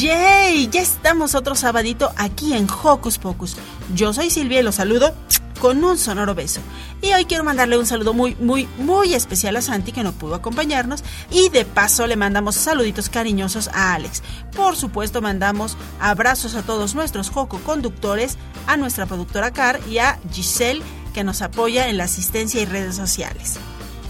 [0.00, 0.68] ¡Yay!
[0.68, 3.56] Ya estamos otro sabadito aquí en Hocus Pocus.
[3.94, 5.14] Yo soy Silvia y los saludo
[5.60, 6.62] con un sonoro beso.
[7.02, 10.36] Y hoy quiero mandarle un saludo muy, muy, muy especial a Santi que no pudo
[10.36, 11.04] acompañarnos.
[11.30, 14.22] Y de paso le mandamos saluditos cariñosos a Alex.
[14.56, 20.18] Por supuesto mandamos abrazos a todos nuestros Joco conductores, a nuestra productora Car y a
[20.32, 23.56] Giselle que nos apoya en la asistencia y redes sociales.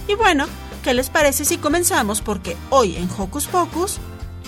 [0.07, 0.45] Y bueno,
[0.83, 2.21] ¿qué les parece si comenzamos?
[2.21, 3.99] Porque hoy en Hocus Pocus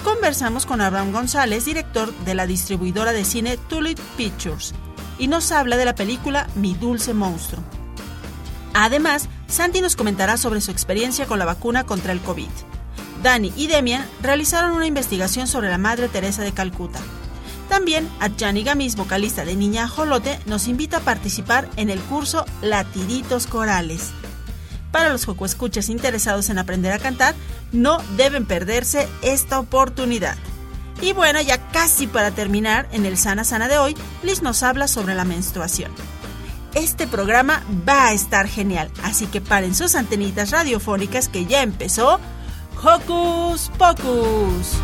[0.04, 4.73] conversamos con Abraham González, director de la distribuidora de cine Tulip Pictures
[5.18, 7.64] y nos habla de la película Mi Dulce Monstruo.
[8.74, 12.50] Además, Santi nos comentará sobre su experiencia con la vacuna contra el COVID.
[13.22, 17.00] Dani y Demian realizaron una investigación sobre la Madre Teresa de Calcuta.
[17.70, 23.48] También, Adjani Gamis, vocalista de Niña Jolote, nos invita a participar en el curso Latiritos
[23.48, 24.12] Corales.
[24.94, 27.33] Para los escuchas interesados en aprender a cantar,
[27.72, 30.38] no deben perderse esta oportunidad.
[31.02, 34.88] Y bueno, ya casi para terminar, en el Sana Sana de hoy, Liz nos habla
[34.88, 35.91] sobre la menstruación.
[36.75, 42.19] Este programa va a estar genial, así que paren sus antenitas radiofónicas que ya empezó
[42.84, 44.78] Hocus Pocus.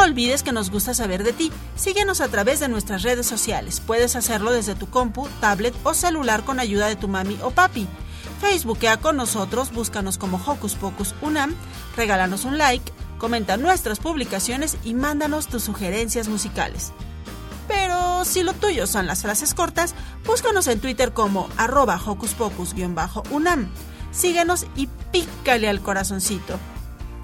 [0.00, 1.52] No olvides que nos gusta saber de ti.
[1.76, 3.82] Síguenos a través de nuestras redes sociales.
[3.86, 7.86] Puedes hacerlo desde tu compu, tablet o celular con ayuda de tu mami o papi.
[8.40, 11.54] Facebookea con nosotros, búscanos como Hocus Pocus Unam,
[11.98, 16.92] regálanos un like, comenta nuestras publicaciones y mándanos tus sugerencias musicales.
[17.68, 19.94] Pero si lo tuyo son las frases cortas,
[20.24, 23.68] búscanos en Twitter como arroba Hocus Pocus-Unam.
[24.12, 26.58] Síguenos y pícale al corazoncito.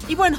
[0.07, 0.37] Y bueno,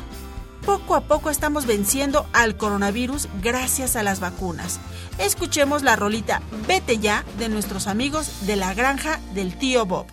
[0.69, 4.81] poco a poco estamos venciendo al coronavirus gracias a las vacunas.
[5.17, 10.05] Escuchemos la rolita Vete ya de nuestros amigos de la granja del tío Bob.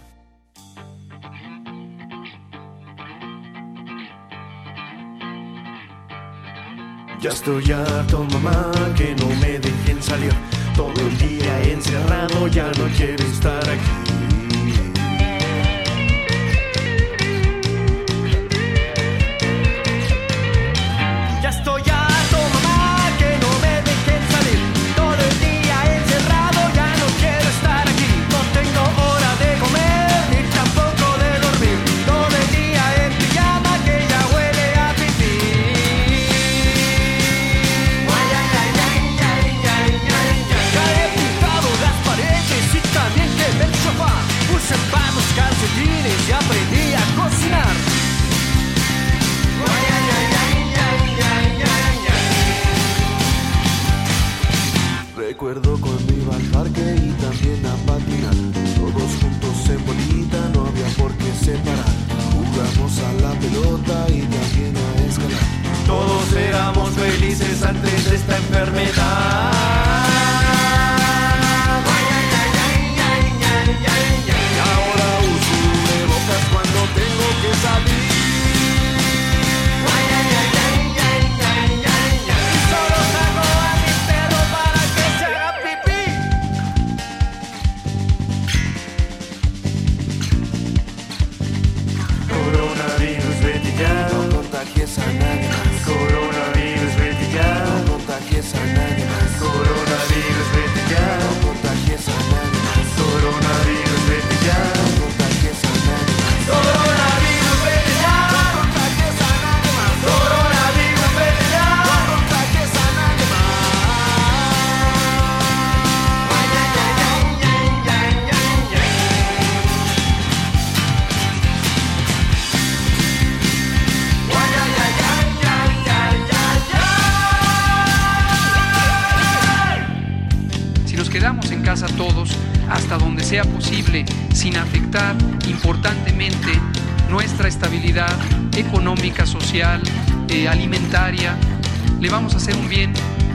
[7.19, 10.31] Ya estoy harto, mamá, que no me dejen salir.
[10.73, 14.34] Todo el día encerrado, ya no quiero estar aquí.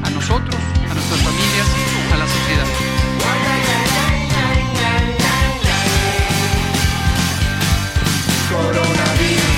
[0.03, 0.57] A nosotros,
[0.91, 1.67] a nuestras familias,
[2.13, 2.67] a la sociedad.
[8.51, 9.51] Coronavirus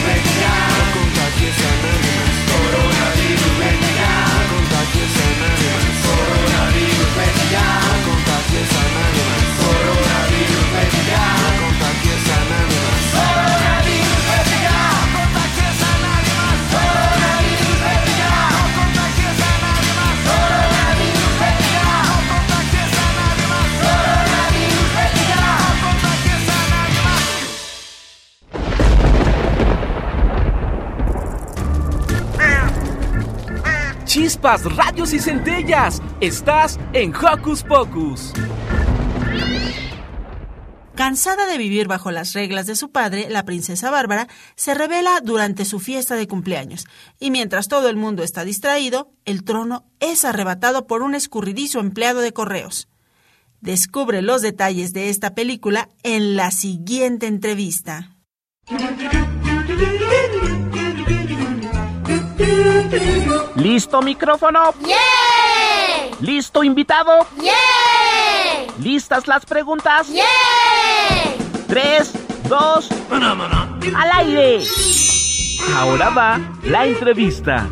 [34.43, 36.03] Radios y centellas.
[36.21, 38.33] Estás en Hocus Pocus.
[40.97, 45.65] Cansada de vivir bajo las reglas de su padre, la princesa Bárbara se revela durante
[45.65, 46.87] su fiesta de cumpleaños,
[47.21, 52.21] y mientras todo el mundo está distraído, el trono es arrebatado por un escurridizo empleado
[52.21, 52.89] de correos.
[53.61, 58.17] Descubre los detalles de esta película en la siguiente entrevista.
[63.57, 64.75] ¿Listo micrófono?
[64.85, 66.17] ¡Yeah!
[66.21, 67.27] ¿Listo invitado?
[67.41, 67.53] ¡Yeah!
[68.79, 70.09] ¿Listas las preguntas?
[70.09, 70.25] ¡Yeah!
[71.69, 72.13] Tres,
[72.49, 74.65] dos, al aire.
[75.77, 77.69] Ahora va la entrevista.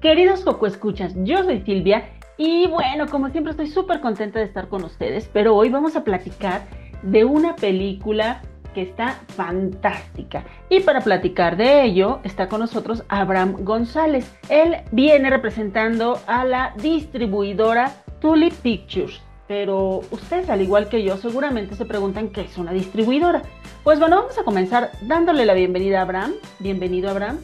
[0.00, 4.68] Queridos Coco Escuchas, yo soy Silvia y bueno, como siempre estoy súper contenta de estar
[4.68, 6.62] con ustedes, pero hoy vamos a platicar
[7.02, 8.40] de una película
[8.72, 10.44] que está fantástica.
[10.70, 14.34] Y para platicar de ello está con nosotros Abraham González.
[14.48, 17.92] Él viene representando a la distribuidora
[18.22, 19.20] Tulip Pictures.
[19.46, 23.42] Pero ustedes, al igual que yo, seguramente se preguntan qué es una distribuidora.
[23.84, 26.32] Pues bueno, vamos a comenzar dándole la bienvenida a Abraham.
[26.58, 27.40] Bienvenido, Abraham.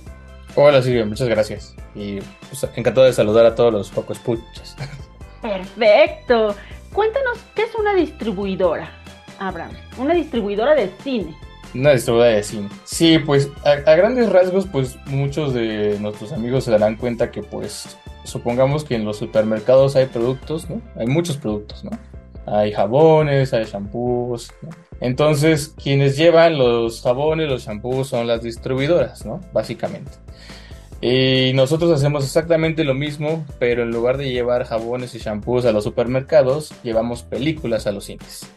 [0.59, 1.77] Hola Silvia, muchas gracias.
[1.95, 2.19] Y
[2.49, 4.75] pues, encantado de saludar a todos los pocos escuchas.
[5.43, 6.57] Perfecto.
[6.95, 8.89] Cuéntanos, ¿qué es una distribuidora,
[9.39, 9.73] Abraham?
[9.99, 11.37] Una distribuidora de cine.
[11.75, 12.71] Una distribuidora de cine.
[12.85, 17.43] Sí, pues a, a, grandes rasgos, pues muchos de nuestros amigos se darán cuenta que
[17.43, 20.81] pues supongamos que en los supermercados hay productos, ¿no?
[20.97, 21.91] Hay muchos productos, ¿no?
[22.47, 24.71] Hay jabones, hay shampoos, ¿no?
[25.01, 29.25] Entonces, quienes llevan los jabones, los shampoos son las distribuidoras.
[29.53, 30.13] Básicamente.
[31.01, 35.73] Y nosotros hacemos exactamente lo mismo, pero en lugar de llevar jabones y shampoos a
[35.73, 38.49] los supermercados, llevamos películas a los cines.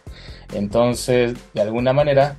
[0.53, 2.38] Entonces, de alguna manera,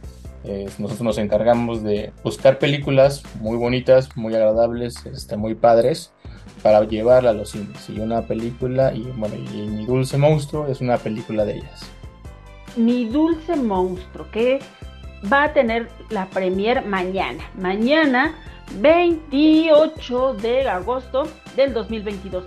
[0.79, 6.13] nosotros nos encargamos de buscar películas muy bonitas, muy agradables, este, muy padres,
[6.63, 7.89] para llevarla a los cines.
[7.91, 11.83] Y una película, y bueno, y Mi Dulce Monstruo es una película de ellas.
[12.77, 14.61] Mi Dulce Monstruo, que
[15.31, 17.45] va a tener la premier mañana.
[17.59, 18.35] Mañana
[18.79, 21.25] 28 de agosto
[21.57, 22.45] del 2022.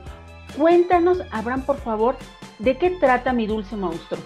[0.58, 2.15] Cuéntanos, Abraham, por favor,
[2.60, 4.22] ¿de qué trata Mi Dulce Monstruo?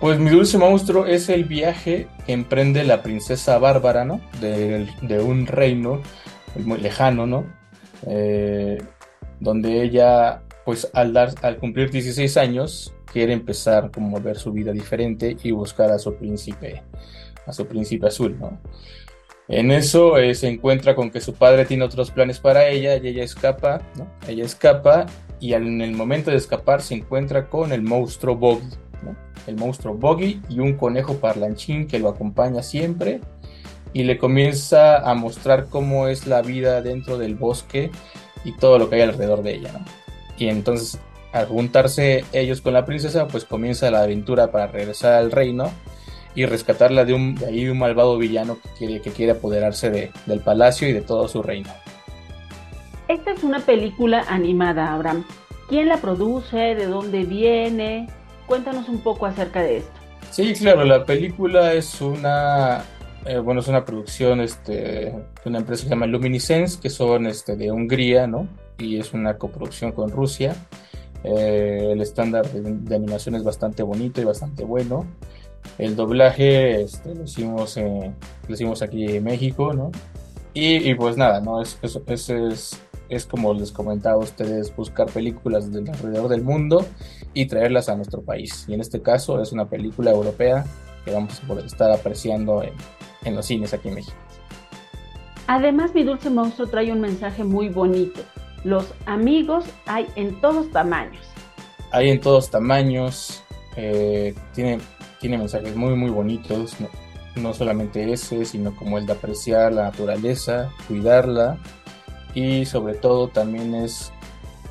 [0.00, 4.20] Pues Mi Dulce Monstruo es el viaje que emprende la princesa Bárbara, ¿no?
[4.40, 6.00] De, un reino
[6.56, 7.44] muy lejano, ¿no?
[8.06, 8.78] Eh,
[9.40, 14.52] donde ella, pues al, dar, al cumplir 16 años, quiere empezar como a ver su
[14.52, 16.82] vida diferente y buscar a su príncipe,
[17.46, 18.38] a su príncipe azul.
[19.48, 23.08] En eso eh, se encuentra con que su padre tiene otros planes para ella y
[23.08, 23.82] ella escapa.
[24.28, 25.06] Ella escapa
[25.40, 28.68] y en el momento de escapar se encuentra con el monstruo Boggy.
[29.46, 33.20] El monstruo Boggy y un conejo parlanchín que lo acompaña siempre
[33.92, 37.90] y le comienza a mostrar cómo es la vida dentro del bosque
[38.44, 39.72] y todo lo que hay alrededor de ella.
[40.38, 41.00] Y entonces
[41.32, 45.70] al juntarse ellos con la princesa, pues comienza la aventura para regresar al reino
[46.34, 50.10] y rescatarla de un, de ahí un malvado villano que quiere, que quiere apoderarse de,
[50.26, 51.70] del palacio y de todo su reino.
[53.08, 55.24] Esta es una película animada, Abraham.
[55.68, 56.74] ¿Quién la produce?
[56.74, 58.08] ¿De dónde viene?
[58.46, 59.90] Cuéntanos un poco acerca de esto.
[60.30, 62.84] Sí, claro, la película es una,
[63.26, 67.26] eh, bueno, es una producción este, de una empresa que se llama Luminescence, que son
[67.26, 68.46] este, de Hungría, ¿no?
[68.78, 70.54] Y es una coproducción con Rusia.
[71.24, 75.06] Eh, el estándar de, de, animación es bastante bonito y bastante bueno.
[75.78, 79.90] El doblaje este, lo, hicimos, lo hicimos aquí en México, ¿no?
[80.54, 81.60] Y, y pues nada, ¿no?
[81.60, 86.42] Es, es, es, es, es como les comentaba a ustedes, buscar películas de alrededor del
[86.42, 86.86] mundo
[87.34, 88.64] y traerlas a nuestro país.
[88.68, 90.64] Y en este caso es una película europea
[91.04, 92.72] que vamos a poder estar apreciando en,
[93.24, 94.16] en los cines aquí en México.
[95.46, 98.20] Además, mi dulce monstruo trae un mensaje muy bonito.
[98.64, 101.24] Los amigos hay en todos tamaños.
[101.92, 103.42] Hay en todos tamaños,
[103.76, 104.80] eh, tiene,
[105.22, 106.76] mensajes muy, muy bonitos.
[107.36, 111.58] No, solamente ese, sino como el de apreciar la naturaleza, cuidarla
[112.34, 114.12] y sobre todo también es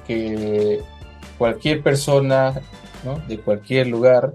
[0.06, 0.82] que
[1.38, 2.62] cualquier persona
[3.28, 4.34] de cualquier lugar,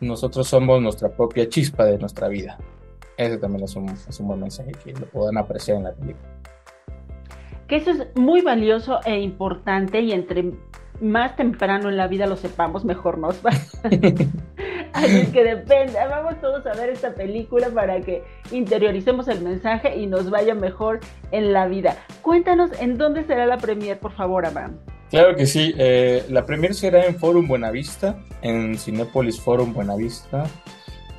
[0.00, 2.58] nosotros somos nuestra propia chispa de nuestra vida.
[3.16, 6.28] Ese también es un, es un buen mensaje que lo puedan apreciar en la película.
[7.70, 10.54] Que eso es muy valioso e importante y entre
[11.00, 13.50] más temprano en la vida lo sepamos, mejor nos va.
[14.92, 20.08] Así que depende, vamos todos a ver esta película para que interioricemos el mensaje y
[20.08, 20.98] nos vaya mejor
[21.30, 21.96] en la vida.
[22.22, 24.76] Cuéntanos en dónde será la premier, por favor, Abraham.
[25.08, 30.42] Claro que sí, eh, la premier será en Forum Buenavista, en Cinepolis Forum Buenavista.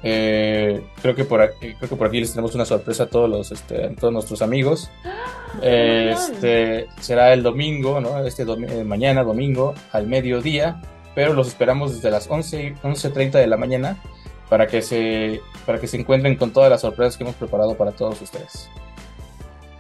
[0.04, 3.30] Eh, creo, que por aquí, creo que por aquí les tenemos una sorpresa a todos,
[3.30, 4.90] los, este, a todos nuestros amigos.
[5.62, 8.26] Eh, este, será el domingo, ¿no?
[8.26, 10.82] Este eh, mañana, domingo, al mediodía,
[11.14, 14.02] pero los esperamos desde las 11, 11.30 de la mañana
[14.50, 17.92] para que, se, para que se encuentren con todas las sorpresas que hemos preparado para
[17.92, 18.70] todos ustedes.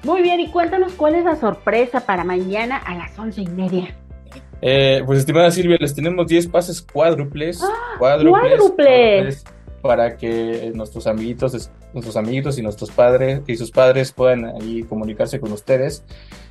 [0.03, 3.95] Muy bien, y cuéntanos cuál es la sorpresa para mañana a las once y media.
[4.61, 7.61] Eh, pues estimada Silvia, les tenemos 10 pases cuádruples.
[7.63, 7.97] ¡Ah!
[7.97, 9.45] cuádruples, ¡Cuádruples!
[9.81, 15.39] Para que nuestros amiguitos, nuestros amiguitos y nuestros padres y sus padres puedan ahí comunicarse
[15.39, 16.03] con ustedes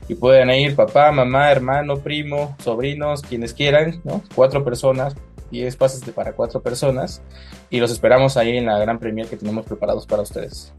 [0.08, 4.22] y puedan ir papá, mamá, hermano, primo, sobrinos, quienes quieran, ¿no?
[4.34, 5.14] Cuatro personas,
[5.50, 7.22] 10 pases para cuatro personas
[7.70, 10.72] y los esperamos ahí en la gran premier que tenemos preparados para ustedes.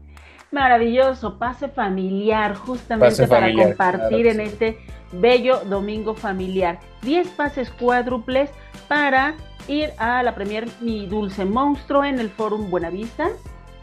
[0.52, 4.42] Maravilloso, pase familiar, justamente Pase para familiar, compartir claro en sí.
[4.42, 4.78] este
[5.12, 6.78] bello domingo familiar.
[7.00, 8.50] 10 pases cuádruples
[8.86, 9.34] para
[9.66, 13.30] ir a la premier Mi Dulce Monstruo en el Forum Buenavista.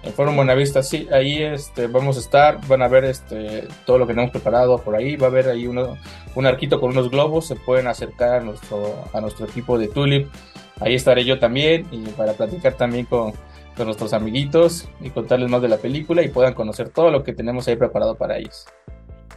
[0.04, 4.06] En Forum Buenavista, sí, ahí este, vamos a estar, van a ver este, todo lo
[4.06, 5.98] que tenemos preparado por ahí, va a haber ahí uno,
[6.36, 10.30] un arquito con unos globos, se pueden acercar a nuestro, a nuestro equipo de Tulip,
[10.80, 13.34] ahí estaré yo también y para platicar también con,
[13.80, 17.32] con nuestros amiguitos y contarles más de la película y puedan conocer todo lo que
[17.32, 18.68] tenemos ahí preparado para ellos.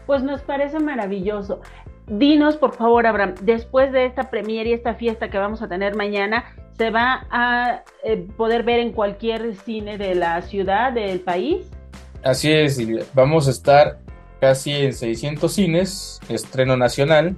[0.05, 1.61] Pues nos parece maravilloso.
[2.09, 5.95] Dinos, por favor, Abraham, después de esta premier y esta fiesta que vamos a tener
[5.95, 11.71] mañana, ¿se va a eh, poder ver en cualquier cine de la ciudad, del país?
[12.25, 12.81] Así es.
[13.15, 14.01] Vamos a estar
[14.41, 17.37] casi en 600 cines, estreno nacional,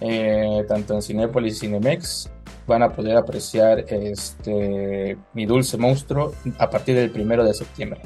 [0.00, 2.30] eh, tanto en Cinépolis y Cinemex.
[2.68, 8.02] Van a poder apreciar este Mi Dulce Monstruo a partir del primero de septiembre.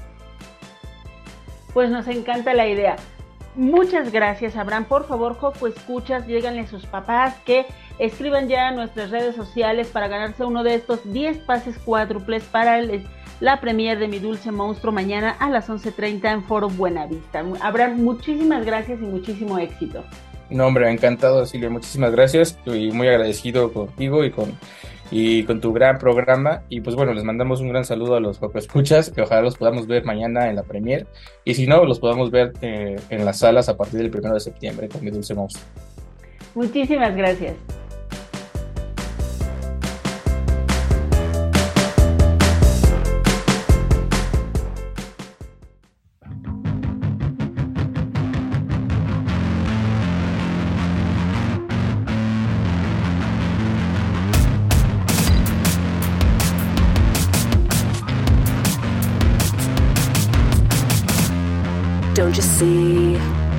[1.75, 2.97] Pues nos encanta la idea.
[3.57, 4.85] Muchas gracias, Abraham.
[4.85, 7.66] Por favor, Joco, escuchas, díganle a sus papás que
[7.99, 12.78] escriban ya a nuestras redes sociales para ganarse uno de estos 10 pases cuádruples para
[12.78, 13.04] el-
[13.40, 17.45] la premier de Mi Dulce Monstruo mañana a las 11.30 en Foro Buenavista.
[17.61, 20.04] Abraham, muchísimas gracias y muchísimo éxito.
[20.52, 21.71] No, hombre, encantado, Silvia.
[21.71, 24.52] Muchísimas gracias y muy agradecido contigo y con,
[25.11, 26.62] y con tu gran programa.
[26.68, 29.87] Y pues bueno, les mandamos un gran saludo a los escuchas que ojalá los podamos
[29.87, 31.06] ver mañana en la premier.
[31.44, 34.40] Y si no, los podamos ver eh, en las salas a partir del primero de
[34.40, 35.64] septiembre con mi dulce monstruo.
[36.54, 37.54] Muchísimas gracias.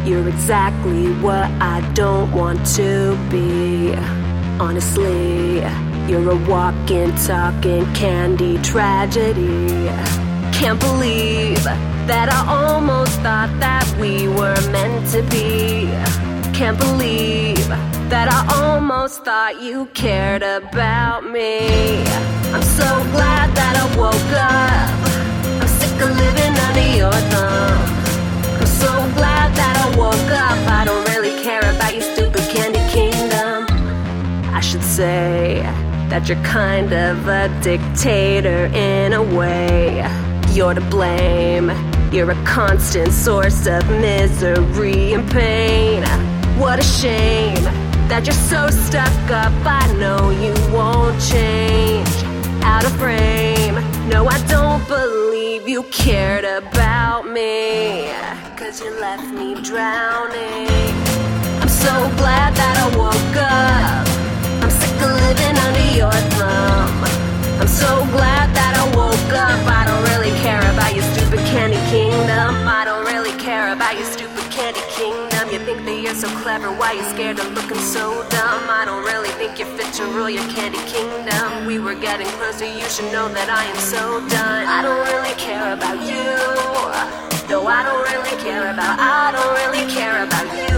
[0.05, 3.93] You're exactly what I don't want to be.
[4.60, 5.60] Honestly,
[6.10, 9.88] you're a walking, talking candy tragedy.
[10.51, 15.88] Can't believe that I almost thought that we were meant to be.
[16.53, 17.65] Can't believe
[18.10, 22.03] that I almost thought you cared about me.
[22.51, 25.62] I'm so glad that I woke up.
[25.62, 27.92] I'm sick of living under your thumb.
[36.27, 39.97] You're kind of a dictator in a way.
[40.51, 41.69] You're to blame.
[42.13, 46.03] You're a constant source of misery and pain.
[46.57, 47.63] What a shame
[48.07, 49.51] that you're so stuck up.
[49.65, 52.07] I know you won't change.
[52.63, 53.75] Out of frame.
[54.07, 58.07] No, I don't believe you cared about me.
[58.55, 60.69] Cause you left me drowning.
[61.61, 64.12] I'm so glad that I woke up.
[65.03, 67.03] Of living under your thumb.
[67.62, 69.60] I'm so glad that I woke up.
[69.79, 72.13] I don't really care about your stupid candy king.
[73.74, 75.50] about your stupid candy kingdom.
[75.51, 78.63] You think that you're so clever, why you scared of looking so dumb?
[78.69, 81.65] I don't really think you're fit to rule your candy kingdom.
[81.65, 84.63] We were getting closer, you should know that I am so done.
[84.67, 86.24] I don't really care about you.
[87.50, 90.63] No, I don't really care about, I don't really care about you.
[90.67, 90.72] You.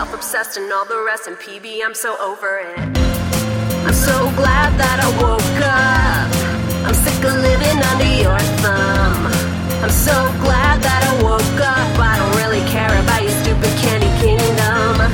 [0.00, 2.78] Self obsessed and all the rest, and PB, I'm so over it.
[3.86, 6.28] I'm so glad that I woke up.
[6.86, 9.28] I'm sick of living under your thumb.
[9.84, 11.90] I'm so glad that I woke up.
[12.00, 15.04] I don't really care about your stupid candy kingdom.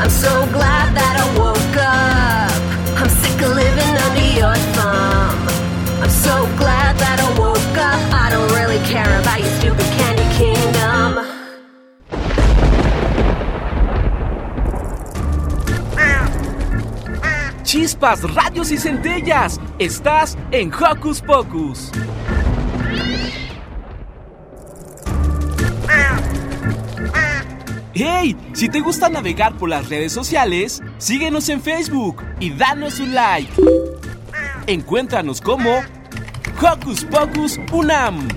[0.00, 2.56] I'm so glad that I woke up.
[2.96, 5.36] I'm sick of living under your thumb.
[6.00, 8.00] I'm so glad that I woke up.
[8.24, 9.95] I don't really care about your stupid
[17.66, 19.60] Chispas, radios y centellas.
[19.80, 21.90] Estás en Hocus Pocus.
[27.92, 28.36] ¡Hey!
[28.52, 33.52] Si te gusta navegar por las redes sociales, síguenos en Facebook y danos un like.
[34.68, 35.80] Encuéntranos como
[36.62, 38.28] Hocus Pocus Unam.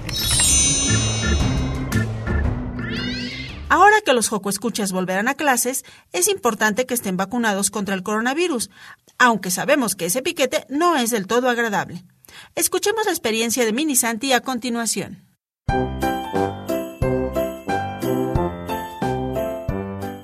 [3.70, 8.02] Ahora que los Joco Escuchas volverán a clases, es importante que estén vacunados contra el
[8.02, 8.72] coronavirus,
[9.20, 12.04] aunque sabemos que ese piquete no es del todo agradable.
[12.56, 15.24] Escuchemos la experiencia de Mini Santi a continuación.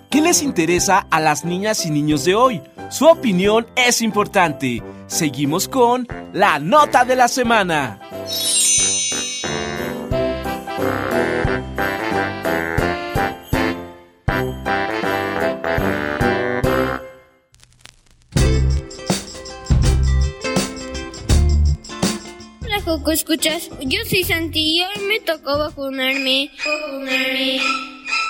[0.09, 2.61] ¿Qué les interesa a las niñas y niños de hoy?
[2.89, 4.81] Su opinión es importante.
[5.05, 7.99] Seguimos con la nota de la semana.
[22.95, 23.69] Coco, ¿escuchas?
[23.81, 26.49] Yo soy Santi y hoy me tocó vacunarme.
[26.65, 27.59] Vacunarme.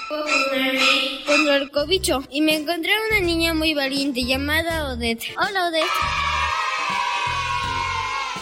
[0.10, 0.80] Vacunarme.
[1.28, 2.24] Contra el cobicho.
[2.32, 5.22] Y me encontré a una niña muy valiente llamada Odette.
[5.38, 5.86] Hola Odette.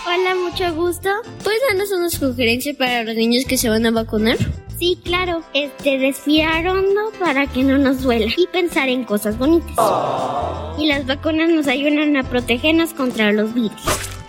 [0.06, 1.10] Hola, mucho gusto.
[1.44, 4.38] ¿Puedes darnos una sugerencia para los niños que se van a vacunar?
[4.80, 5.44] Sí, claro.
[5.54, 9.76] Este, respirar hondo para que no nos duela y pensar en cosas bonitas.
[10.78, 13.82] Y las vacunas nos ayudan a protegernos contra los virus.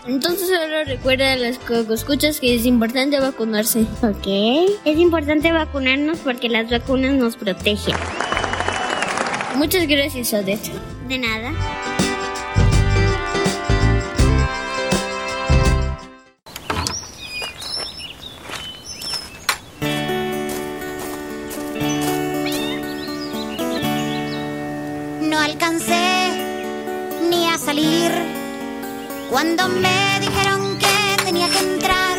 [0.06, 3.86] Entonces solo recuerda a las que escuchas que es importante vacunarse.
[4.02, 4.26] Ok.
[4.84, 7.96] Es importante vacunarnos porque las vacunas nos protegen.
[9.56, 10.70] Muchas gracias, Odette.
[11.08, 11.52] De nada.
[25.22, 26.30] No alcancé
[27.30, 28.43] ni a salir
[29.34, 32.18] cuando me dijeron que tenía que entrar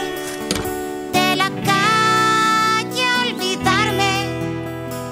[1.14, 4.14] de la calle, olvidarme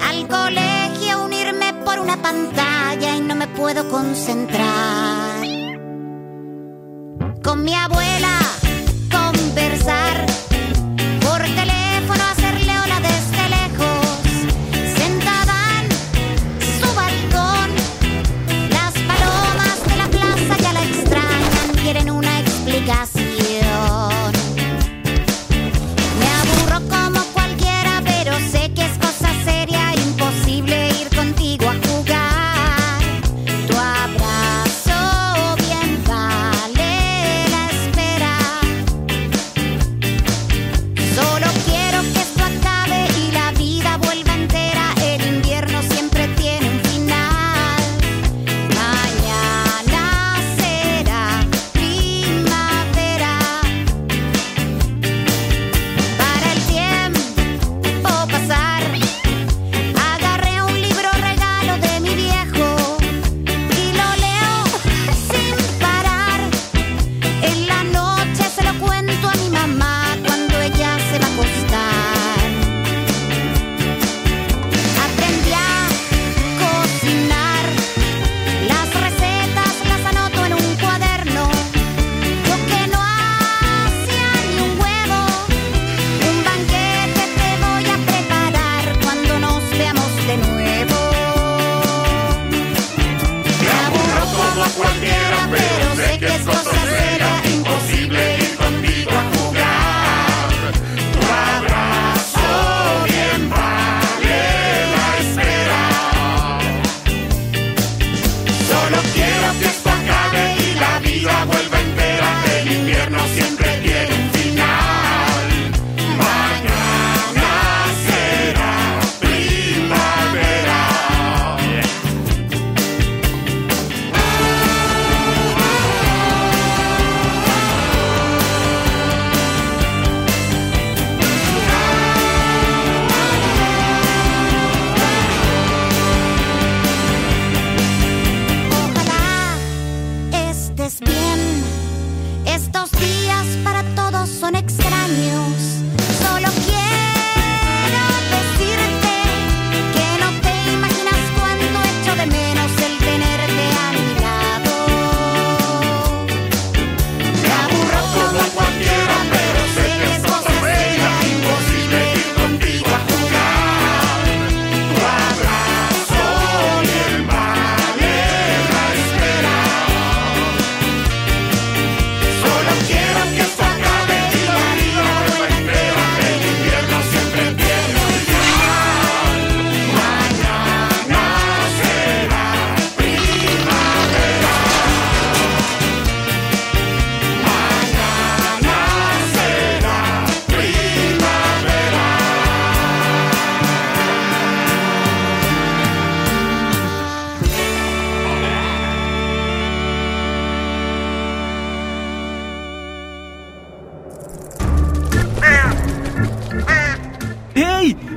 [0.06, 5.46] al colegio, unirme por una pantalla y no me puedo concentrar.
[7.42, 8.38] Con mi abuela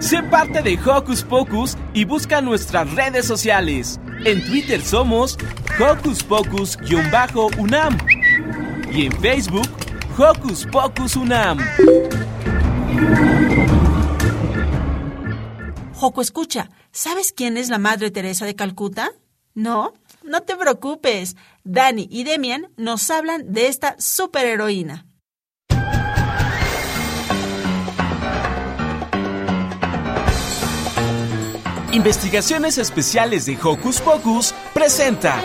[0.08, 4.00] Sé parte de Hocus Pocus y busca nuestras redes sociales.
[4.24, 5.38] En Twitter somos
[5.78, 7.98] Hocus Pocus-UNAM
[8.90, 9.68] y en Facebook
[10.18, 11.60] Hocus Pocus UNAM.
[15.94, 19.12] Joco, escucha, ¿sabes quién es la Madre Teresa de Calcuta?
[19.56, 19.92] ¿No?
[20.24, 21.36] No te preocupes.
[21.66, 25.07] Dani y Demian nos hablan de esta superheroína.
[31.98, 35.42] Investigaciones Especiales de Hocus Pocus presenta.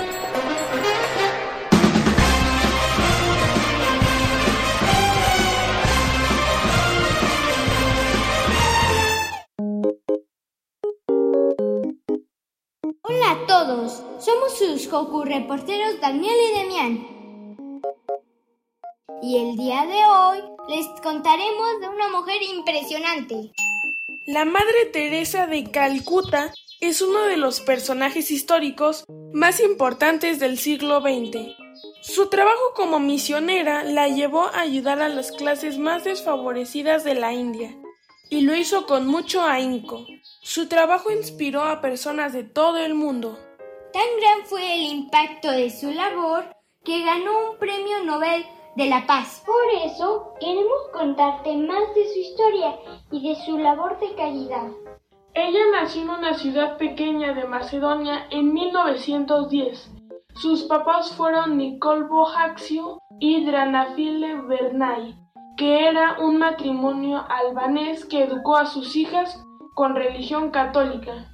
[13.00, 17.82] Hola a todos, somos sus Hoku reporteros Daniel y Demian.
[19.22, 20.38] Y el día de hoy
[20.68, 23.52] les contaremos de una mujer impresionante.
[24.26, 31.00] La Madre Teresa de Calcuta es uno de los personajes históricos más importantes del siglo
[31.00, 31.56] XX.
[32.02, 37.32] Su trabajo como misionera la llevó a ayudar a las clases más desfavorecidas de la
[37.32, 37.76] India,
[38.30, 40.06] y lo hizo con mucho ahínco.
[40.40, 43.40] Su trabajo inspiró a personas de todo el mundo.
[43.92, 46.44] Tan gran fue el impacto de su labor
[46.84, 49.42] que ganó un premio Nobel de la Paz.
[49.44, 52.76] Por eso queremos contarte más de su historia
[53.10, 54.68] y de su labor de caridad.
[55.34, 59.90] Ella nació en una ciudad pequeña de Macedonia en 1910.
[60.34, 65.14] Sus papás fueron Nicole Bojaxio y Dranafile Bernay,
[65.56, 69.42] que era un matrimonio albanés que educó a sus hijas
[69.74, 71.31] con religión católica.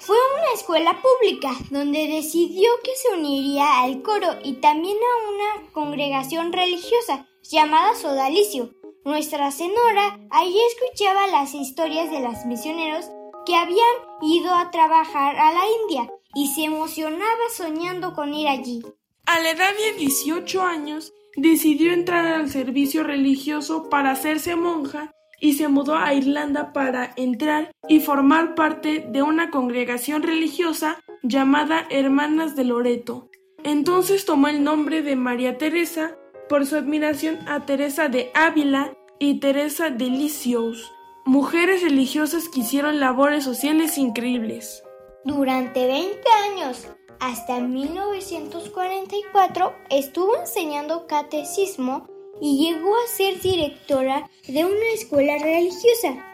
[0.00, 5.30] Fue a una escuela pública donde decidió que se uniría al coro y también a
[5.30, 8.70] una congregación religiosa llamada Sodalicio.
[9.04, 13.10] Nuestra Señora allí escuchaba las historias de los misioneros
[13.44, 18.82] que habían ido a trabajar a la India y se emocionaba soñando con ir allí.
[19.26, 25.54] A la edad de 18 años decidió entrar al servicio religioso para hacerse monja y
[25.54, 32.54] se mudó a Irlanda para entrar y formar parte de una congregación religiosa llamada Hermanas
[32.54, 33.30] de Loreto.
[33.64, 36.16] Entonces tomó el nombre de María Teresa
[36.48, 40.90] por su admiración a Teresa de Ávila y Teresa de Lisieux,
[41.24, 44.82] mujeres religiosas que hicieron labores sociales increíbles.
[45.24, 46.18] Durante 20
[46.50, 46.88] años,
[47.20, 52.08] hasta 1944, estuvo enseñando catecismo
[52.40, 56.24] y llegó a ser directora de una escuela religiosa.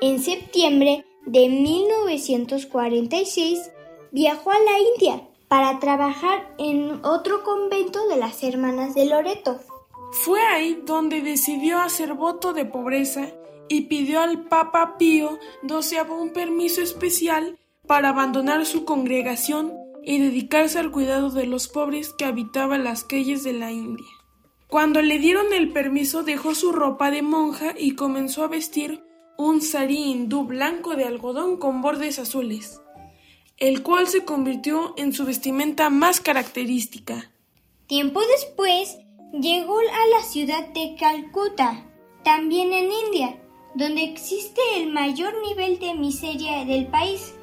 [0.00, 3.70] En septiembre de 1946
[4.12, 9.60] viajó a la India para trabajar en otro convento de las Hermanas de Loreto.
[10.12, 13.28] Fue ahí donde decidió hacer voto de pobreza
[13.68, 19.72] y pidió al Papa Pío XII un permiso especial para abandonar su congregación
[20.02, 24.06] y dedicarse al cuidado de los pobres que habitaban las calles de la India.
[24.74, 29.04] Cuando le dieron el permiso dejó su ropa de monja y comenzó a vestir
[29.38, 32.80] un sarí hindú blanco de algodón con bordes azules,
[33.58, 37.30] el cual se convirtió en su vestimenta más característica.
[37.86, 38.98] Tiempo después
[39.32, 41.88] llegó a la ciudad de Calcuta,
[42.24, 43.40] también en India,
[43.76, 47.36] donde existe el mayor nivel de miseria del país.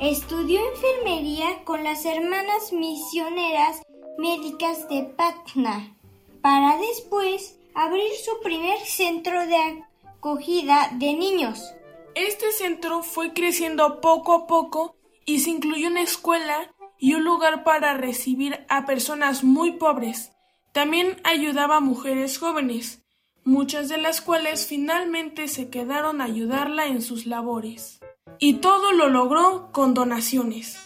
[0.00, 3.82] Estudió enfermería con las hermanas misioneras
[4.18, 5.96] médicas de Patna
[6.42, 11.72] para después abrir su primer centro de acogida de niños.
[12.14, 17.64] Este centro fue creciendo poco a poco y se incluyó una escuela y un lugar
[17.64, 20.32] para recibir a personas muy pobres.
[20.72, 23.02] También ayudaba a mujeres jóvenes,
[23.44, 28.00] muchas de las cuales finalmente se quedaron a ayudarla en sus labores.
[28.38, 30.78] Y todo lo logró con donaciones.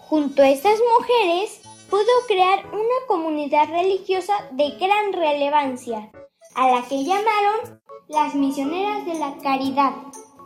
[0.00, 1.60] Junto a estas mujeres
[1.94, 6.10] pudo crear una comunidad religiosa de gran relevancia,
[6.56, 9.92] a la que llamaron las misioneras de la caridad.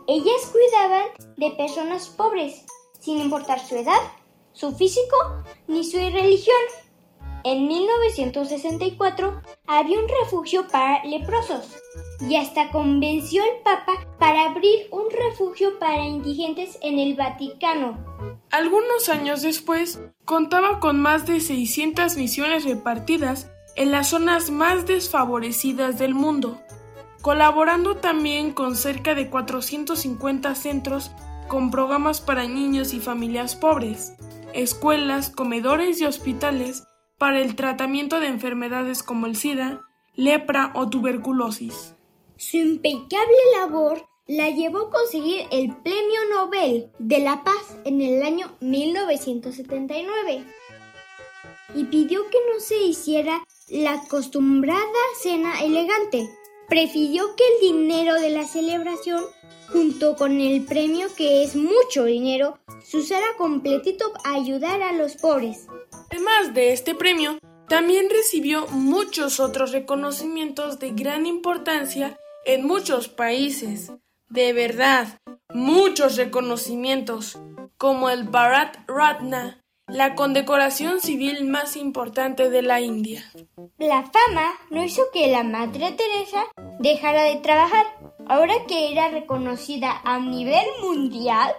[0.05, 1.07] Ellas cuidaban
[1.37, 2.67] de personas pobres,
[2.99, 3.99] sin importar su edad,
[4.53, 5.17] su físico
[5.65, 6.61] ni su religión.
[7.43, 11.65] En 1964 había un refugio para leprosos
[12.27, 17.97] y hasta convenció al Papa para abrir un refugio para indigentes en el Vaticano.
[18.51, 25.97] Algunos años después, contaba con más de 600 misiones repartidas en las zonas más desfavorecidas
[25.97, 26.61] del mundo,
[27.21, 31.11] colaborando también con cerca de 450 centros
[31.47, 34.13] con programas para niños y familias pobres,
[34.53, 36.83] escuelas, comedores y hospitales
[37.17, 39.81] para el tratamiento de enfermedades como el SIDA,
[40.15, 41.95] lepra o tuberculosis.
[42.39, 48.23] Su impecable labor la llevó a conseguir el Premio Nobel de la Paz en el
[48.23, 50.45] año 1979
[51.75, 54.79] y pidió que no se hiciera la acostumbrada
[55.21, 56.29] cena elegante.
[56.69, 59.21] Prefirió que el dinero de la celebración,
[59.67, 65.17] junto con el premio que es mucho dinero, se usara completito a ayudar a los
[65.17, 65.67] pobres.
[66.09, 72.17] Además de este premio, también recibió muchos otros reconocimientos de gran importancia
[72.53, 73.91] en muchos países.
[74.27, 75.19] De verdad,
[75.53, 77.37] muchos reconocimientos,
[77.77, 83.23] como el Bharat Ratna, la condecoración civil más importante de la India.
[83.77, 86.45] La fama no hizo que la Madre Teresa
[86.79, 87.85] dejara de trabajar.
[88.27, 91.51] Ahora que era reconocida a nivel mundial,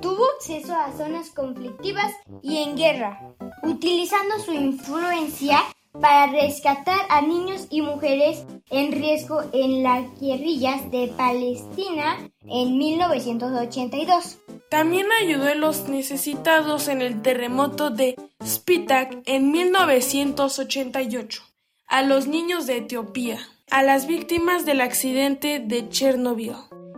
[0.00, 5.58] tuvo acceso a zonas conflictivas y en guerra, utilizando su influencia
[6.00, 14.38] para rescatar a niños y mujeres en riesgo en las guerrillas de Palestina en 1982.
[14.70, 21.42] También ayudó a los necesitados en el terremoto de Spitak en 1988,
[21.86, 23.38] a los niños de Etiopía,
[23.70, 26.56] a las víctimas del accidente de Chernobyl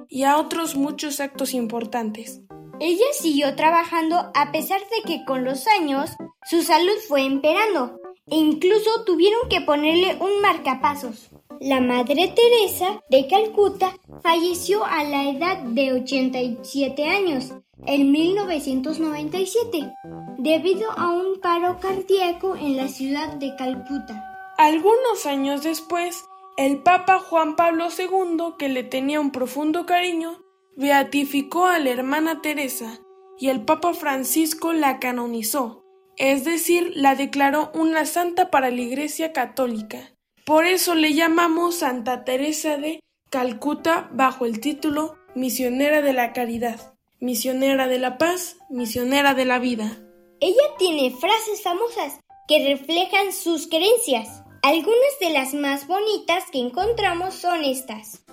[0.09, 2.43] y a otros muchos actos importantes.
[2.79, 6.11] Ella siguió trabajando a pesar de que con los años
[6.49, 7.99] su salud fue empeorando
[8.31, 11.31] e incluso tuvieron que ponerle un marcapasos.
[11.61, 17.53] La Madre Teresa de Calcuta falleció a la edad de 87 años
[17.87, 19.93] en 1997
[20.39, 24.23] debido a un paro cardíaco en la ciudad de Calcuta.
[24.57, 26.25] Algunos años después,
[26.57, 30.39] el Papa Juan Pablo II, que le tenía un profundo cariño,
[30.77, 33.01] beatificó a la hermana Teresa
[33.39, 35.84] y el Papa Francisco la canonizó,
[36.17, 40.13] es decir, la declaró una santa para la Iglesia Católica.
[40.45, 43.01] Por eso le llamamos Santa Teresa de
[43.31, 49.59] Calcuta bajo el título Misionera de la Caridad, Misionera de la Paz, Misionera de la
[49.59, 49.99] Vida.
[50.41, 54.43] Ella tiene frases famosas que reflejan sus creencias.
[54.63, 58.25] Algunas de las más bonitas que encontramos son estas.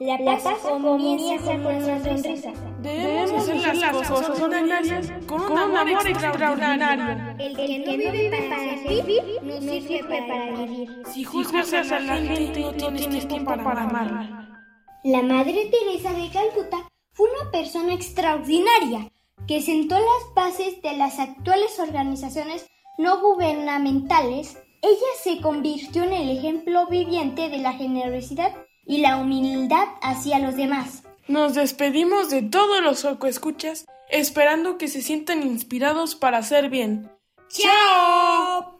[0.00, 2.52] La paz, comienza con una sonrisa.
[2.80, 7.34] Debemos hacer las cosas ordinarias con un amor extraordinario.
[7.38, 11.02] El que no vive para vivir no sirve para vivir.
[11.12, 14.64] Si juzgas a la gente, no tienes tiempo para amarla.
[15.04, 19.12] La Madre Teresa de Calcuta fue una persona extraordinaria
[19.46, 22.64] que sentó las bases de las actuales organizaciones
[22.96, 24.56] no gubernamentales.
[24.80, 28.54] Ella se convirtió en el ejemplo viviente de la generosidad
[28.90, 31.04] y la humildad hacia los demás.
[31.28, 37.08] Nos despedimos de todos los escuchas, esperando que se sientan inspirados para hacer bien.
[37.48, 38.79] ¡Chao!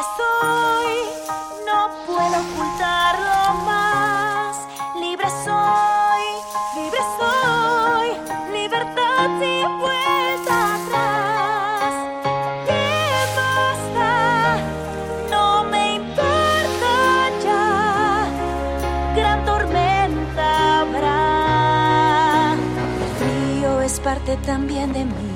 [0.00, 0.94] Libre soy.
[1.66, 4.56] No puedo ocultarlo más.
[4.98, 6.24] Libre soy,
[6.74, 8.06] libre soy.
[8.52, 11.92] Libertad sin vuelta atrás.
[12.66, 12.86] ¿Qué
[13.36, 13.78] más?
[15.30, 16.94] No me importa
[17.44, 17.64] ya.
[19.16, 22.54] Gran tormenta habrá.
[23.02, 25.29] El frío es parte también de mí.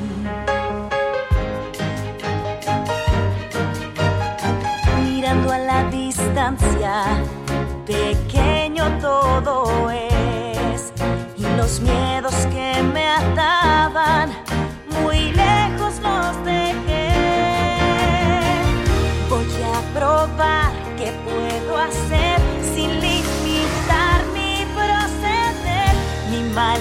[11.64, 14.28] Los miedos que me ataban,
[15.00, 17.08] muy lejos los dejé.
[19.30, 22.38] Voy a probar qué puedo hacer
[22.74, 25.94] sin limitar mi proceder,
[26.30, 26.80] ni mal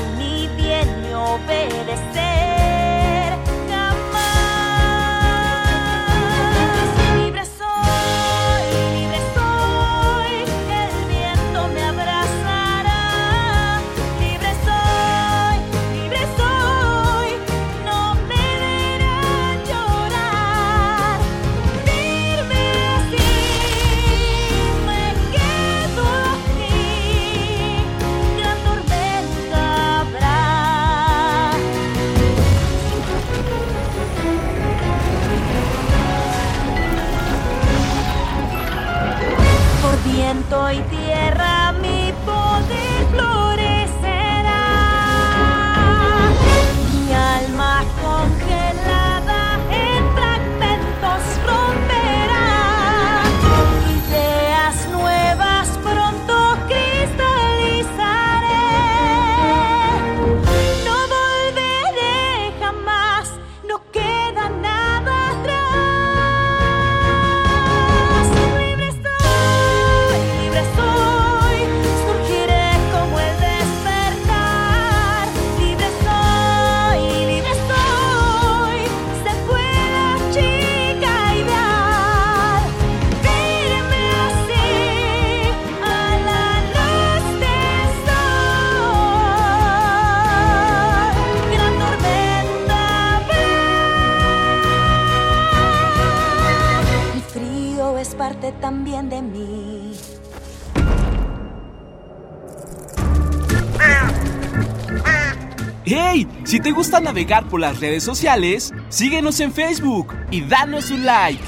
[107.13, 111.43] navegar por las redes sociales, síguenos en Facebook y danos un like.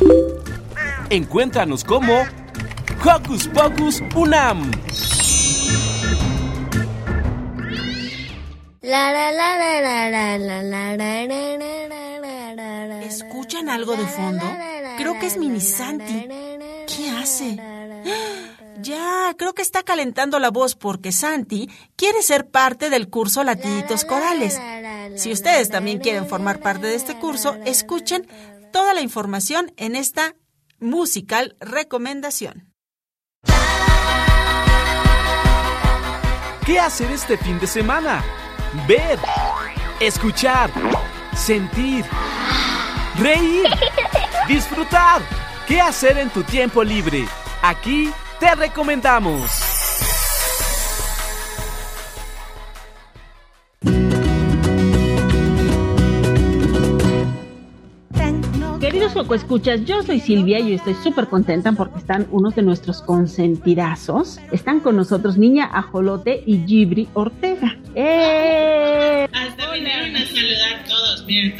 [1.10, 2.14] Encuéntranos como
[3.04, 4.70] Hocus Pocus Unam.
[13.04, 14.46] ¿Escuchan algo de fondo?
[14.98, 16.28] Creo que es Mini Santi.
[16.86, 17.60] ¿Qué hace?
[18.86, 24.06] Ya, creo que está calentando la voz porque Santi quiere ser parte del curso Latiditos
[24.06, 24.62] Corales.
[25.16, 28.28] Si ustedes también quieren formar parte de este curso, escuchen
[28.72, 30.36] toda la información en esta
[30.80, 32.72] musical recomendación.
[36.64, 38.24] ¿Qué hacer este fin de semana?
[38.88, 39.18] Ver,
[40.00, 40.70] escuchar,
[41.36, 42.06] sentir,
[43.18, 43.66] reír,
[44.48, 45.24] disfrutar.
[45.68, 47.26] ¿Qué hacer en tu tiempo libre?
[47.64, 49.52] Aquí te recomendamos.
[58.80, 64.40] Queridos Escuchas, yo soy Silvia y estoy súper contenta porque están unos de nuestros consentidazos.
[64.52, 67.78] Están con nosotros Niña Ajolote y Gibri Ortega.
[67.96, 69.28] ¡Eh!
[69.34, 71.56] Hasta vinieron a saludar todos, miren.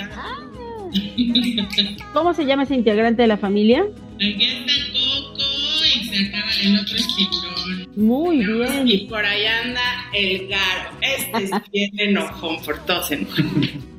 [2.14, 3.86] ¿Cómo se llama ese integrante de la familia?
[4.16, 5.44] Aquí está Coco
[5.84, 7.88] y se acaba el otro es tiburón.
[7.96, 8.88] Muy bien.
[8.88, 9.82] Y por ahí anda
[10.14, 10.90] el garo.
[11.02, 13.10] Este es bien enojón, por todos.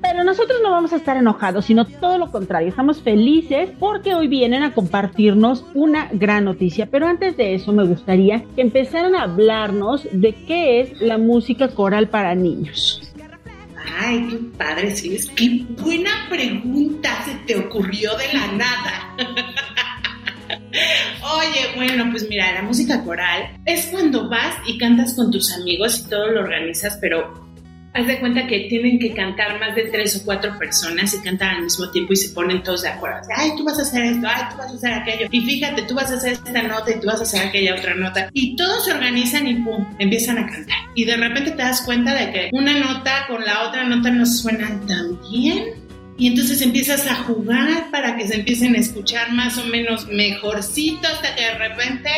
[0.03, 2.69] Pero nosotros no vamos a estar enojados, sino todo lo contrario.
[2.69, 6.87] Estamos felices porque hoy vienen a compartirnos una gran noticia.
[6.87, 11.69] Pero antes de eso, me gustaría que empezaran a hablarnos de qué es la música
[11.69, 13.03] coral para niños.
[13.99, 19.17] Ay, qué padre, sí, es qué buena pregunta se te ocurrió de la nada.
[21.23, 26.01] Oye, bueno, pues mira, la música coral es cuando vas y cantas con tus amigos
[26.01, 27.47] y todo lo organizas, pero
[27.97, 31.57] haz de cuenta que tienen que cantar más de tres o cuatro personas y cantan
[31.57, 33.21] al mismo tiempo y se ponen todos de acuerdo.
[33.35, 35.29] Ay, tú vas a hacer esto, ay, tú vas a hacer aquello.
[35.31, 37.95] Y fíjate, tú vas a hacer esta nota y tú vas a hacer aquella otra
[37.95, 38.29] nota.
[38.35, 40.77] Y todos se organizan y pum, empiezan a cantar.
[40.95, 44.27] Y de repente te das cuenta de que una nota con la otra nota no
[44.27, 45.86] suenan tan bien.
[46.19, 51.07] Y entonces empiezas a jugar para que se empiecen a escuchar más o menos mejorcito
[51.07, 52.11] hasta que de repente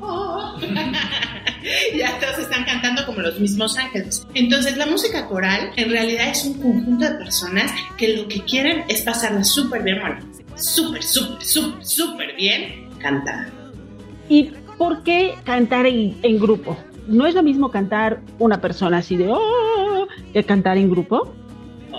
[0.00, 0.56] oh,
[1.96, 4.24] ya todos están cantando como los mismos ángeles.
[4.34, 8.84] Entonces la música coral en realidad es un conjunto de personas que lo que quieren
[8.88, 10.20] es pasarla súper bien, bueno,
[10.54, 13.50] súper, súper, súper, súper bien cantada.
[14.28, 16.76] ¿Y por qué cantar en, en grupo?
[17.08, 21.34] ¿No es lo mismo cantar una persona así de oh que cantar en grupo?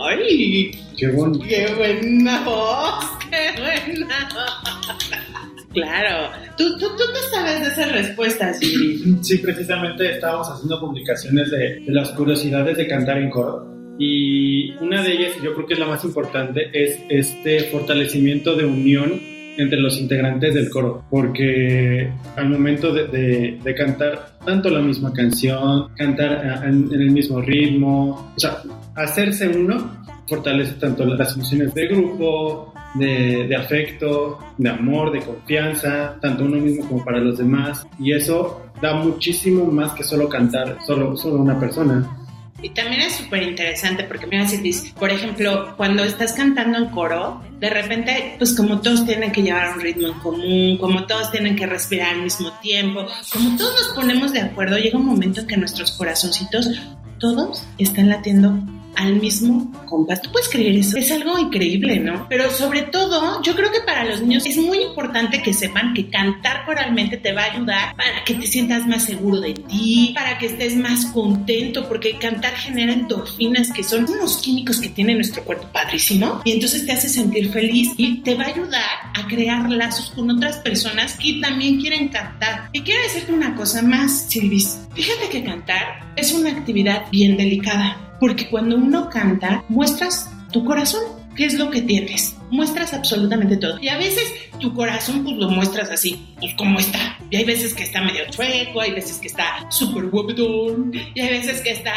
[0.03, 0.71] ¡Ay!
[0.97, 1.39] Qué bueno.
[1.39, 3.05] ¡Qué buena voz!
[3.29, 5.65] ¡Qué buena voz!
[5.73, 6.29] Claro.
[6.57, 9.17] ¿Tú, tú, tú te sabes de esas respuestas, Yuri?
[9.21, 13.73] Sí, precisamente estábamos haciendo publicaciones de, de las curiosidades de cantar en coro.
[13.99, 18.55] Y una de ellas, y yo creo que es la más importante, es este fortalecimiento
[18.55, 19.21] de unión
[19.57, 25.11] entre los integrantes del coro, porque al momento de, de- de cantar tanto la misma
[25.11, 28.61] canción, cantar eh, en, el mismo ritmo, o sea,
[28.95, 36.15] hacerse uno fortalece tanto las emociones de grupo, de, de afecto, de amor, de confianza,
[36.21, 40.77] tanto uno mismo como para los demás, y eso da muchísimo más que solo cantar,
[40.85, 42.24] solo, solo una persona.
[42.65, 46.87] Y también es súper interesante porque, mira, si dices, por ejemplo, cuando estás cantando en
[46.87, 51.29] coro, de repente, pues como todos tienen que llevar un ritmo en común, como todos
[51.29, 55.41] tienen que respirar al mismo tiempo, como todos nos ponemos de acuerdo, llega un momento
[55.41, 56.71] en que nuestros corazoncitos,
[57.19, 58.57] todos están latiendo
[58.95, 60.21] al mismo compás.
[60.21, 60.97] ¿Tú puedes creer eso?
[60.97, 62.27] Es algo increíble, ¿no?
[62.29, 66.09] Pero sobre todo, yo creo que para los niños es muy importante que sepan que
[66.09, 70.37] cantar coralmente te va a ayudar para que te sientas más seguro de ti, para
[70.37, 75.43] que estés más contento, porque cantar genera endorfinas, que son unos químicos que tiene nuestro
[75.43, 78.83] cuerpo padrísimo, y entonces te hace sentir feliz y te va a ayudar
[79.13, 82.69] a crear lazos con otras personas que también quieren cantar.
[82.71, 84.79] Y quiero decirte una cosa más, Silvis.
[84.93, 88.04] Fíjate que cantar es una actividad bien delicada.
[88.19, 91.01] Porque cuando uno canta, muestras tu corazón,
[91.35, 92.35] qué es lo que tienes.
[92.49, 93.77] Muestras absolutamente todo.
[93.81, 94.23] Y a veces
[94.59, 97.17] tu corazón, pues lo muestras así, pues como está.
[97.29, 101.29] Y hay veces que está medio chueco, hay veces que está súper guapetón, y hay
[101.29, 101.93] veces que está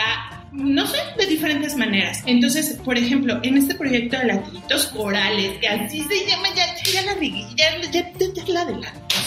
[0.53, 2.23] no sé, de diferentes maneras.
[2.27, 7.03] Entonces, por ejemplo, en este proyecto de latiditos corales, que así se llama, ya, ya
[7.03, 9.18] la ya, ya, ya, la adelanto.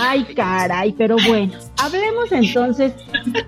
[0.00, 2.92] Ay, caray, pero bueno, hablemos entonces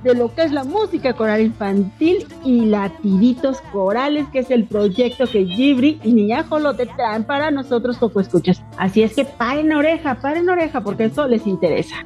[0.02, 5.26] de lo que es la música coral infantil y latiditos corales, que es el proyecto
[5.26, 8.62] que Gibri y Niña Jolote traen para nosotros poco escuchas.
[8.78, 11.96] Así es que paren oreja, paren oreja, porque eso les interesa.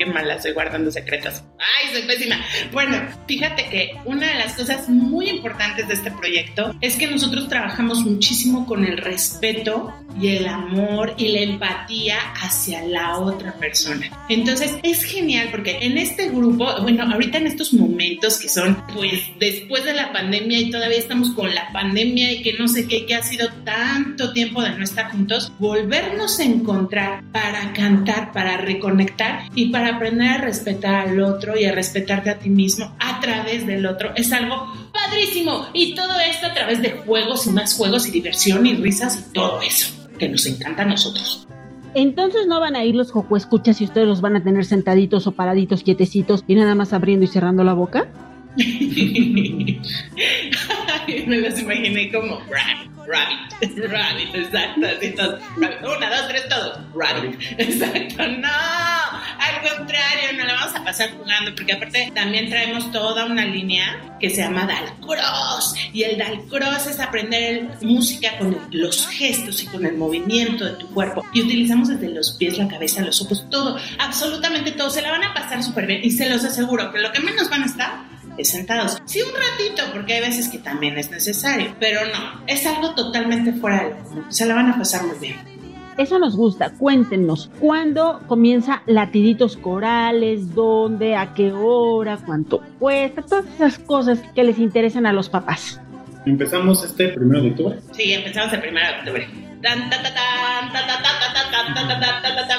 [0.00, 1.42] Qué mala, estoy guardando secretos.
[1.58, 2.42] Ay, soy pésima.
[2.72, 7.50] Bueno, fíjate que una de las cosas muy importantes de este proyecto es que nosotros
[7.50, 14.10] trabajamos muchísimo con el respeto y el amor y la empatía hacia la otra persona.
[14.30, 19.20] Entonces, es genial porque en este grupo, bueno, ahorita en estos momentos que son, pues,
[19.38, 23.04] después de la pandemia y todavía estamos con la pandemia y que no sé qué,
[23.04, 28.56] que ha sido tanto tiempo de no estar juntos, volvernos a encontrar para cantar, para
[28.56, 33.20] reconectar y para aprender a respetar al otro y a respetarte a ti mismo a
[33.20, 35.66] través del otro es algo padrísimo.
[35.72, 39.32] Y todo esto a través de juegos y más juegos y diversión y risas y
[39.32, 41.46] todo eso que nos encanta a nosotros.
[41.94, 45.26] Entonces no van a ir los joco escuchas y ustedes los van a tener sentaditos
[45.26, 48.08] o paraditos, quietecitos y nada más abriendo y cerrando la boca.
[51.26, 55.82] Me los imaginé como rabbit, rabbit, rabbit, exacto, así todos, rabbit.
[55.82, 61.54] Una, dos, tres, todos, rabbit, exacto, no, al contrario, no la vamos a pasar jugando,
[61.54, 66.98] porque aparte también traemos toda una línea que se llama Dalcross, y el Dalcross es
[66.98, 72.08] aprender música con los gestos y con el movimiento de tu cuerpo, y utilizamos desde
[72.08, 75.86] los pies, la cabeza, los ojos, todo, absolutamente todo, se la van a pasar súper
[75.86, 78.09] bien, y se los aseguro que lo que menos van a estar es
[78.42, 78.98] sentados.
[79.04, 83.52] Sí, un ratito, porque hay veces que también es necesario, pero no, es algo totalmente
[83.52, 84.24] fuera de lo común.
[84.28, 85.36] Se la van a pasar muy bien.
[85.98, 86.70] Eso nos gusta.
[86.70, 90.54] Cuéntenos, ¿cuándo comienza Latiditos Corales?
[90.54, 91.14] ¿Dónde?
[91.14, 92.18] ¿A qué hora?
[92.24, 93.22] ¿Cuánto cuesta?
[93.22, 95.78] Todas esas cosas que les interesan a los papás.
[96.24, 97.78] Empezamos este primero de octubre.
[97.92, 99.49] Sí, empezamos el primero de octubre.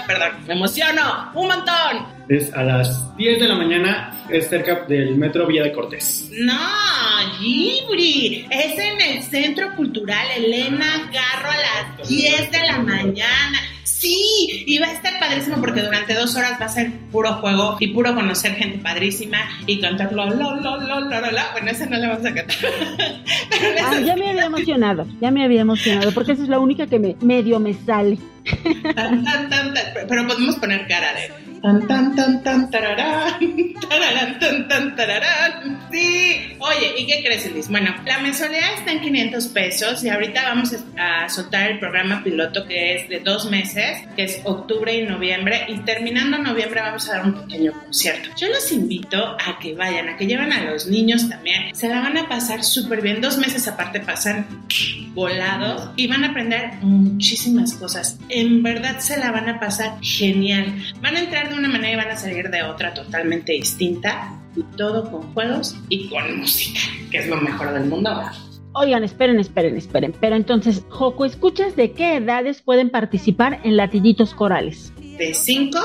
[0.06, 2.22] Perdón, me emociono un montón.
[2.30, 6.30] Es a las 10 de la mañana, es cerca del metro Vía de Cortés.
[6.32, 6.60] No,
[7.39, 11.58] Gibri, es en el Centro Cultural Elena Garro a
[11.97, 13.60] las 10 de la mañana.
[13.84, 17.78] Sí, y va a estar padrísimo porque durante dos horas va a ser puro juego
[17.80, 21.10] y puro conocer gente padrísima y cantar lo, lo, lo, lo, lo.
[21.52, 22.58] Bueno, esa no la vamos a cantar.
[23.84, 27.00] Ah, ya me había emocionado, ya me había emocionado, porque esa es la única que
[27.00, 28.18] me medio me sale.
[28.96, 33.39] Tan, tan, tan, tan, pero podemos poner cara de tan tan tan tan tararán,
[33.89, 35.80] tararán, tan tan tararán.
[35.91, 36.55] Sí.
[36.59, 37.70] Oye, ¿y qué crees, Luis?
[37.70, 42.66] Bueno, la mensualidad está en 500 pesos y ahorita vamos a soltar el programa piloto
[42.66, 47.18] que es de dos meses, que es octubre y noviembre y terminando noviembre vamos a
[47.18, 48.30] dar un pequeño concierto.
[48.38, 51.76] Yo los invito a que vayan, a que lleven a los niños también.
[51.76, 53.22] Se la van a pasar súper bien.
[53.22, 54.47] Dos meses aparte pasan
[55.14, 58.18] volados y van a aprender muchísimas cosas.
[58.30, 60.74] En verdad se la van a pasar genial.
[61.01, 64.38] Van a entrar de una manera y van a salir de otra totalmente distinta.
[64.56, 66.80] Y todo con juegos y con música,
[67.10, 68.34] que es lo mejor del mundo ahora.
[68.74, 70.14] Oigan, esperen, esperen, esperen.
[70.20, 74.93] Pero entonces, Joco, ¿escuchas de qué edades pueden participar en Latiditos Corales?
[75.18, 75.80] De 5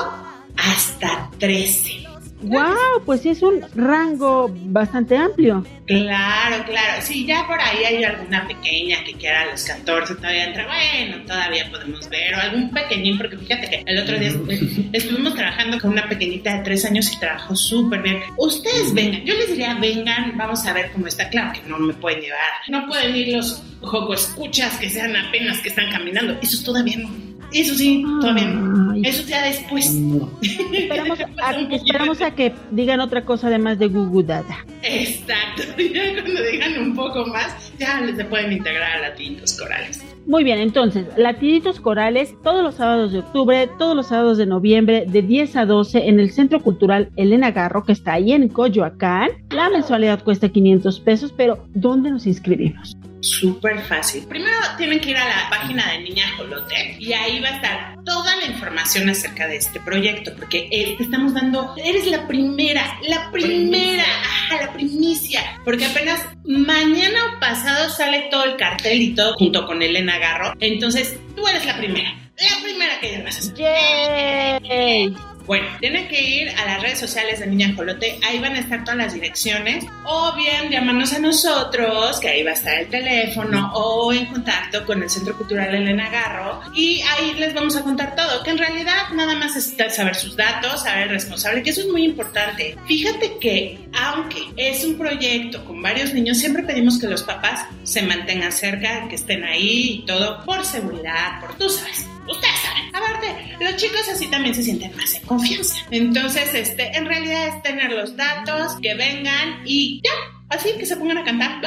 [0.57, 2.06] hasta 13.
[2.41, 3.03] ¡Wow!
[3.05, 5.65] Pues sí es un rango bastante amplio.
[5.87, 7.01] Claro, claro.
[7.01, 10.67] Sí, ya por ahí hay alguna pequeña que quiera a los 14 todavía entra.
[10.67, 12.35] Bueno, todavía podemos ver.
[12.35, 16.57] O algún pequeñín, porque fíjate que el otro día estu- estuvimos trabajando con una pequeñita
[16.57, 18.19] de 3 años y trabajó súper bien.
[18.37, 19.23] Ustedes vengan.
[19.25, 21.29] Yo les diría, vengan, vamos a ver cómo está.
[21.29, 22.39] Claro que no me pueden llevar.
[22.69, 26.37] No pueden ir los joco escuchas que sean apenas que están caminando.
[26.41, 27.09] Eso todavía no.
[27.53, 28.86] Eso sí, todavía no.
[29.03, 29.85] Eso ya después.
[30.73, 34.65] Esperamos a, esperamos a que digan otra cosa además de Gugu Dada.
[34.83, 35.63] Exacto.
[35.97, 40.03] Ya cuando digan un poco más, ya les se pueden integrar a latinos corales.
[40.27, 45.05] Muy bien, entonces, Latiditos Corales, todos los sábados de octubre, todos los sábados de noviembre,
[45.07, 49.29] de 10 a 12, en el Centro Cultural Elena Garro, que está ahí en Coyoacán.
[49.51, 52.97] La mensualidad cuesta 500 pesos, pero ¿dónde nos inscribimos?
[53.27, 54.25] Súper fácil.
[54.27, 57.95] Primero tienen que ir a la página de Niña Jolote y ahí va a estar
[58.05, 62.97] toda la información acerca de este proyecto, porque eh, te estamos dando, eres la primera,
[63.07, 69.13] la primera, ajá, la primicia, porque apenas mañana o pasado sale todo el cartel y
[69.13, 73.53] todo junto con Elena Garro, entonces tú eres la primera, la primera que llegas a
[73.55, 75.36] ¡Yay!
[75.47, 78.83] Bueno, tienen que ir a las redes sociales de Niña Jolote, ahí van a estar
[78.83, 83.71] todas las direcciones, o bien llamarnos a nosotros, que ahí va a estar el teléfono,
[83.73, 88.13] o en contacto con el Centro Cultural Elena Garro, y ahí les vamos a contar
[88.13, 91.81] todo, que en realidad nada más es saber sus datos, saber el responsable, que eso
[91.81, 92.75] es muy importante.
[92.85, 98.01] Fíjate que, aunque es un proyecto con varios niños, siempre pedimos que los papás se
[98.01, 102.05] mantengan cerca, que estén ahí y todo, por seguridad, por tú sabes.
[102.29, 102.95] Ustedes saben.
[102.95, 105.75] Aparte, los chicos así también se sienten más en confianza.
[105.91, 110.11] Entonces, este, en realidad es tener los datos, que vengan y ya,
[110.49, 111.61] así que se pongan a cantar.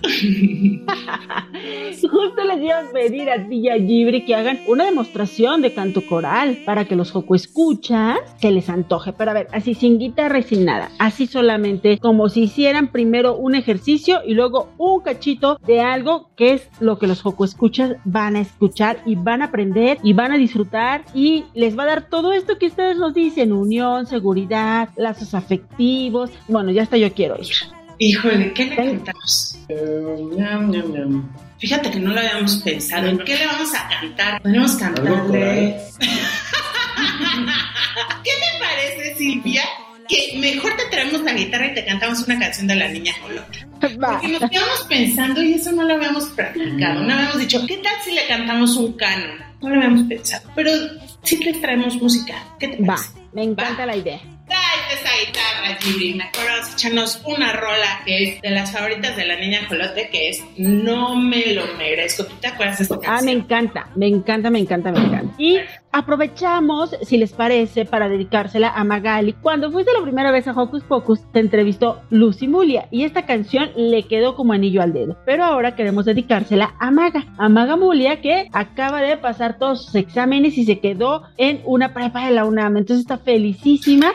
[2.00, 6.58] Justo les iba a pedir a ti Gibri que hagan una demostración de canto coral
[6.64, 9.12] para que los Joco escuchas se les antoje.
[9.12, 10.90] Pero a ver, así sin guitarra y sin nada.
[10.98, 16.54] Así solamente como si hicieran primero un ejercicio y luego un cachito de algo que
[16.54, 20.32] es lo que los Joco escuchas van a escuchar y van a aprender y van
[20.32, 24.88] a disfrutar y les va a dar todo esto que ustedes nos dicen: unión, seguridad,
[24.96, 26.30] lazos afectivos.
[26.48, 27.79] Bueno, ya hasta yo quiero ir.
[28.02, 29.58] Híjole, ¿qué le cantamos?
[31.58, 33.08] Fíjate que no lo habíamos pensado.
[33.08, 34.40] ¿En qué le vamos a cantar?
[34.40, 35.76] Podemos cantarle.
[38.24, 39.62] ¿Qué te parece, Silvia?
[40.08, 43.58] Que mejor te traemos la guitarra y te cantamos una canción de la niña Jolota.
[43.80, 47.02] Porque nos quedamos pensando y eso no lo habíamos practicado.
[47.02, 49.38] No habíamos dicho, ¿qué tal si le cantamos un canon?
[49.60, 50.50] No lo habíamos pensado.
[50.56, 50.70] Pero
[51.22, 52.34] sí les traemos música.
[52.58, 53.10] ¿Qué te Va, parece?
[53.34, 54.20] me encanta la idea.
[54.50, 56.14] Tráete esa guitarra, Gibri.
[56.14, 60.28] Me acuerdo echarnos una rola que es de las favoritas de la niña Jolote, que
[60.30, 62.26] es No me lo merezco.
[62.26, 63.14] ¿Tú te acuerdas de esta canción?
[63.16, 65.34] Ah, me encanta, me encanta, me encanta, me encanta.
[65.38, 65.60] Y
[65.92, 69.32] aprovechamos, si les parece, para dedicársela a Magali.
[69.34, 73.70] Cuando fuiste la primera vez a Hocus Pocus, te entrevistó Lucy Mulia y esta canción
[73.76, 75.16] le quedó como anillo al dedo.
[75.24, 79.94] Pero ahora queremos dedicársela a Maga, a Maga Mulia, que acaba de pasar todos sus
[79.94, 82.76] exámenes y se quedó en una prepa de la UNAM.
[82.76, 84.12] Entonces está felicísima.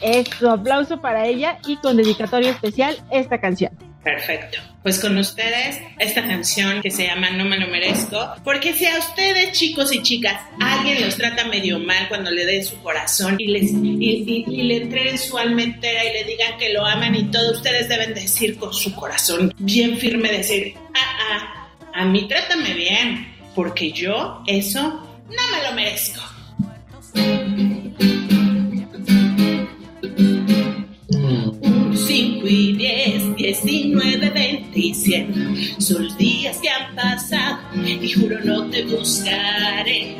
[0.00, 3.72] Eso, aplauso para ella y con dedicatoria especial esta canción.
[4.04, 4.58] Perfecto.
[4.82, 8.98] Pues con ustedes esta canción que se llama No me lo merezco, porque si a
[8.98, 13.46] ustedes chicos y chicas alguien los trata medio mal cuando le den su corazón y,
[13.46, 17.52] les, y, le entreguen su alma entera y le digan que lo aman y todo,
[17.52, 23.34] ustedes deben decir con su corazón bien firme, decir, ah, ah, a mí trátame bien,
[23.54, 26.20] porque yo eso no me lo merezco.
[32.14, 38.70] 5 y 10, 19, 20 y 100 Son días que han pasado y juro no
[38.70, 40.16] te buscaré.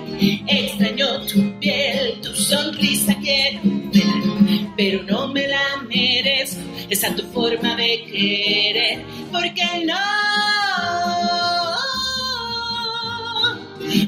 [0.48, 3.60] Extraño tu piel, tu sonrisa quiero
[3.92, 6.62] ver, pero no me la merezco.
[6.90, 9.94] Esa tu forma de querer, porque no,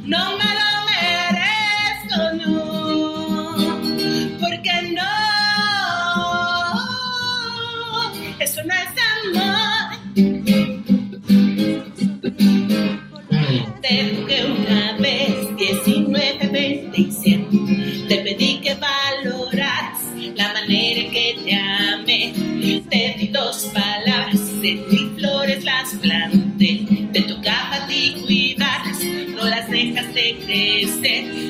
[0.06, 0.35] no
[31.02, 31.45] crecer.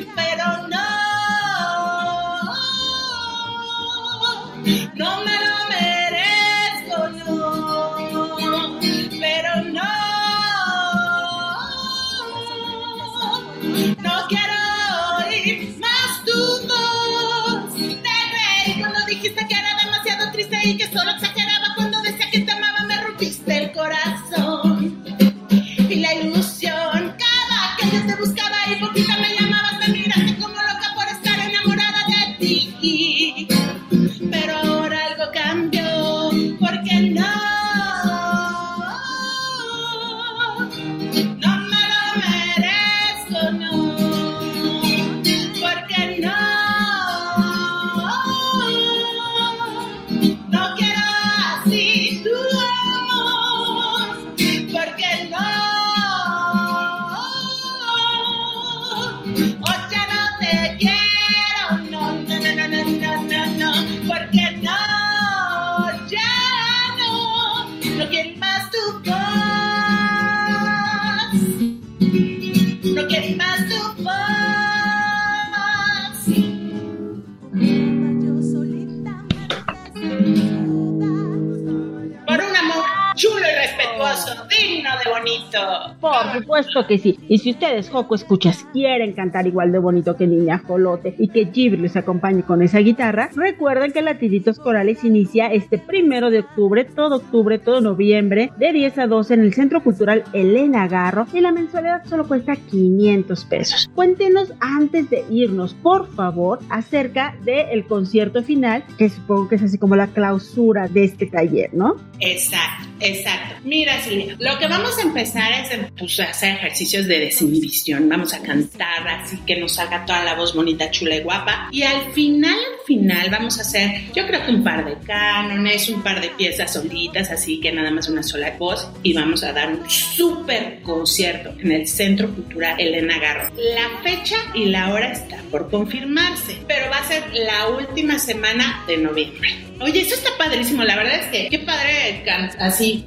[86.27, 87.18] Por supuesto que sí.
[87.29, 91.45] Y si ustedes, Joco Escuchas, quieren cantar igual de bonito que Niña Jolote y que
[91.45, 96.85] Ghibli les acompañe con esa guitarra, recuerden que Latiditos Corales inicia este primero de octubre,
[96.85, 101.41] todo octubre, todo noviembre, de 10 a 12 en el Centro Cultural Elena Garro y
[101.41, 103.91] la mensualidad solo cuesta 500 pesos.
[103.95, 109.79] Cuéntenos antes de irnos, por favor, acerca del concierto final, que supongo que es así
[109.79, 111.97] como la clausura de este taller, ¿no?
[112.20, 113.57] Exacto, exacto.
[113.65, 118.09] Mira, Silvia, lo que vamos a empezar es pues, a hacer ejercicios de desinhibición.
[118.09, 121.69] Vamos a cantar así que nos salga toda la voz bonita, chula y guapa.
[121.73, 125.89] Y al final, al final, vamos a hacer, yo creo que un par de cánones,
[125.89, 128.89] un par de piezas solitas, así que nada más una sola voz.
[129.03, 133.51] Y vamos a dar un súper concierto en el Centro Cultural Elena Garro.
[133.57, 138.85] La fecha y la hora está por confirmarse, pero va a ser la última semana
[138.87, 139.49] de noviembre.
[139.81, 140.83] Oye, eso está padrísimo.
[140.85, 142.51] La verdad es que qué padre can-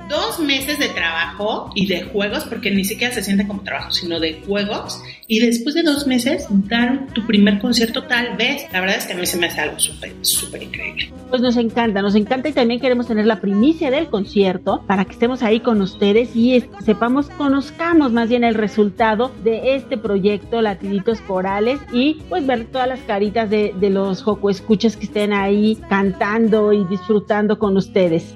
[0.09, 4.19] dos meses de trabajo y de juegos, porque ni siquiera se siente como trabajo, sino
[4.19, 5.01] de juegos.
[5.27, 8.65] Y después de dos meses dar tu primer concierto tal vez.
[8.71, 11.11] La verdad es que a mí se me hace algo súper, súper increíble.
[11.30, 15.13] Pues nos encanta, nos encanta y también queremos tener la primicia del concierto para que
[15.13, 21.21] estemos ahí con ustedes y sepamos, conozcamos más bien el resultado de este proyecto Latiditos
[21.21, 25.77] Corales y pues ver todas las caritas de, de los Joco Escuchas que estén ahí
[25.89, 28.36] cantando y disfrutando con ustedes.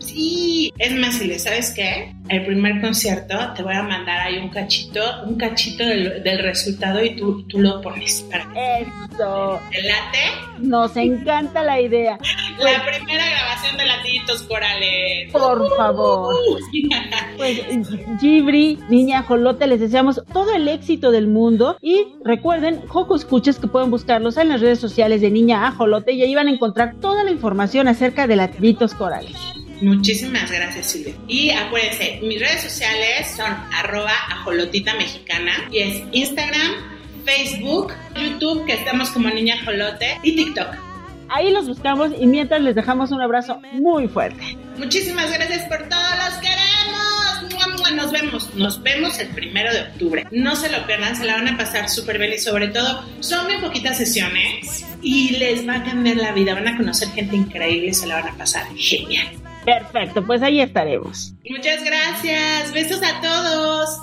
[0.00, 2.14] Sí, es más, Silvia, ¿sabes qué?
[2.28, 7.02] El primer concierto te voy a mandar ahí un cachito, un cachito del, del resultado
[7.04, 8.24] y tú, tú lo pones.
[8.30, 8.44] Para
[8.78, 9.60] Eso.
[9.70, 10.50] ¿Te late?
[10.60, 12.18] Nos encanta la idea.
[12.58, 15.32] La primera grabación de Latiditos Corales.
[15.32, 16.34] Por favor.
[17.36, 17.60] Pues
[18.20, 23.66] Gibri, Niña Jolote, les deseamos todo el éxito del mundo y recuerden, Joco Escuchas que
[23.66, 27.24] pueden buscarlos en las redes sociales de Niña Ajolote y ahí van a encontrar toda
[27.24, 29.36] la información acerca de latiditos corales.
[29.80, 31.14] Muchísimas gracias, Silvia.
[31.26, 36.72] Y acuérdense, mis redes sociales son arroba ajolotita mexicana y es Instagram,
[37.24, 40.68] Facebook, YouTube, que estamos como Niña Ajolote, y TikTok.
[41.28, 44.56] Ahí los buscamos y mientras les dejamos un abrazo muy fuerte.
[44.76, 46.60] Muchísimas gracias por todo, los queremos.
[47.94, 50.26] Nos vemos, nos vemos el primero de octubre.
[50.30, 53.46] No se lo pierdan, se la van a pasar súper bien y sobre todo son
[53.46, 56.54] muy poquitas sesiones y les va a cambiar la vida.
[56.54, 59.28] Van a conocer gente increíble y se la van a pasar genial.
[59.64, 61.34] Perfecto, pues ahí estaremos.
[61.48, 62.72] Muchas gracias.
[62.72, 64.00] Besos a todos.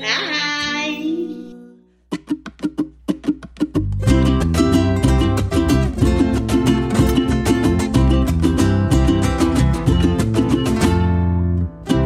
[0.00, 1.12] Bye.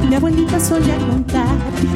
[0.09, 1.47] Mi abuelita solía contar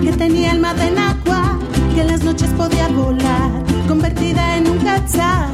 [0.03, 1.59] que tenía alma de nacua,
[1.95, 3.51] que en las noches podía volar,
[3.89, 5.51] convertida en un quetzal.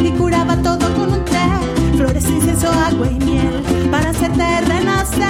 [0.00, 5.24] Y curaba todo con un té, flores, incienso, agua y miel, para hacerte renacer.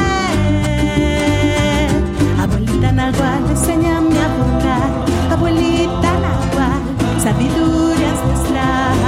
[2.41, 4.91] Abuelita Nahual, enséñame a volar.
[5.33, 6.83] Abuelita Nahual,
[7.23, 9.08] sabiduría ancestral.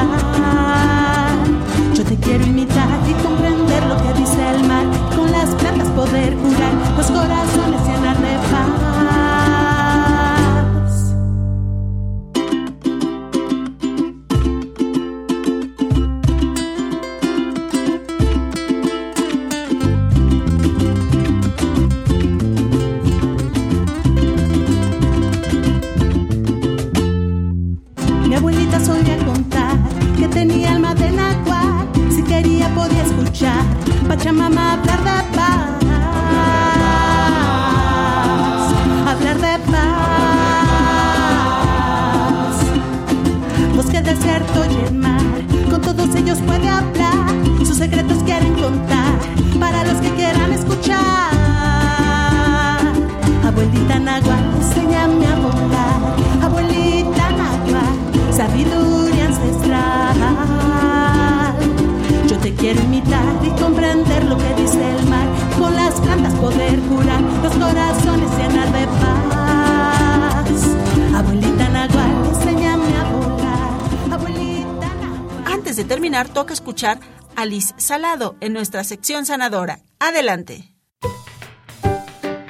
[77.91, 79.81] Salado en nuestra sección sanadora.
[79.99, 80.77] Adelante.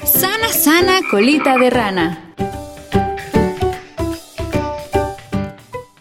[0.04, 2.34] Sana, sana, colita de rana.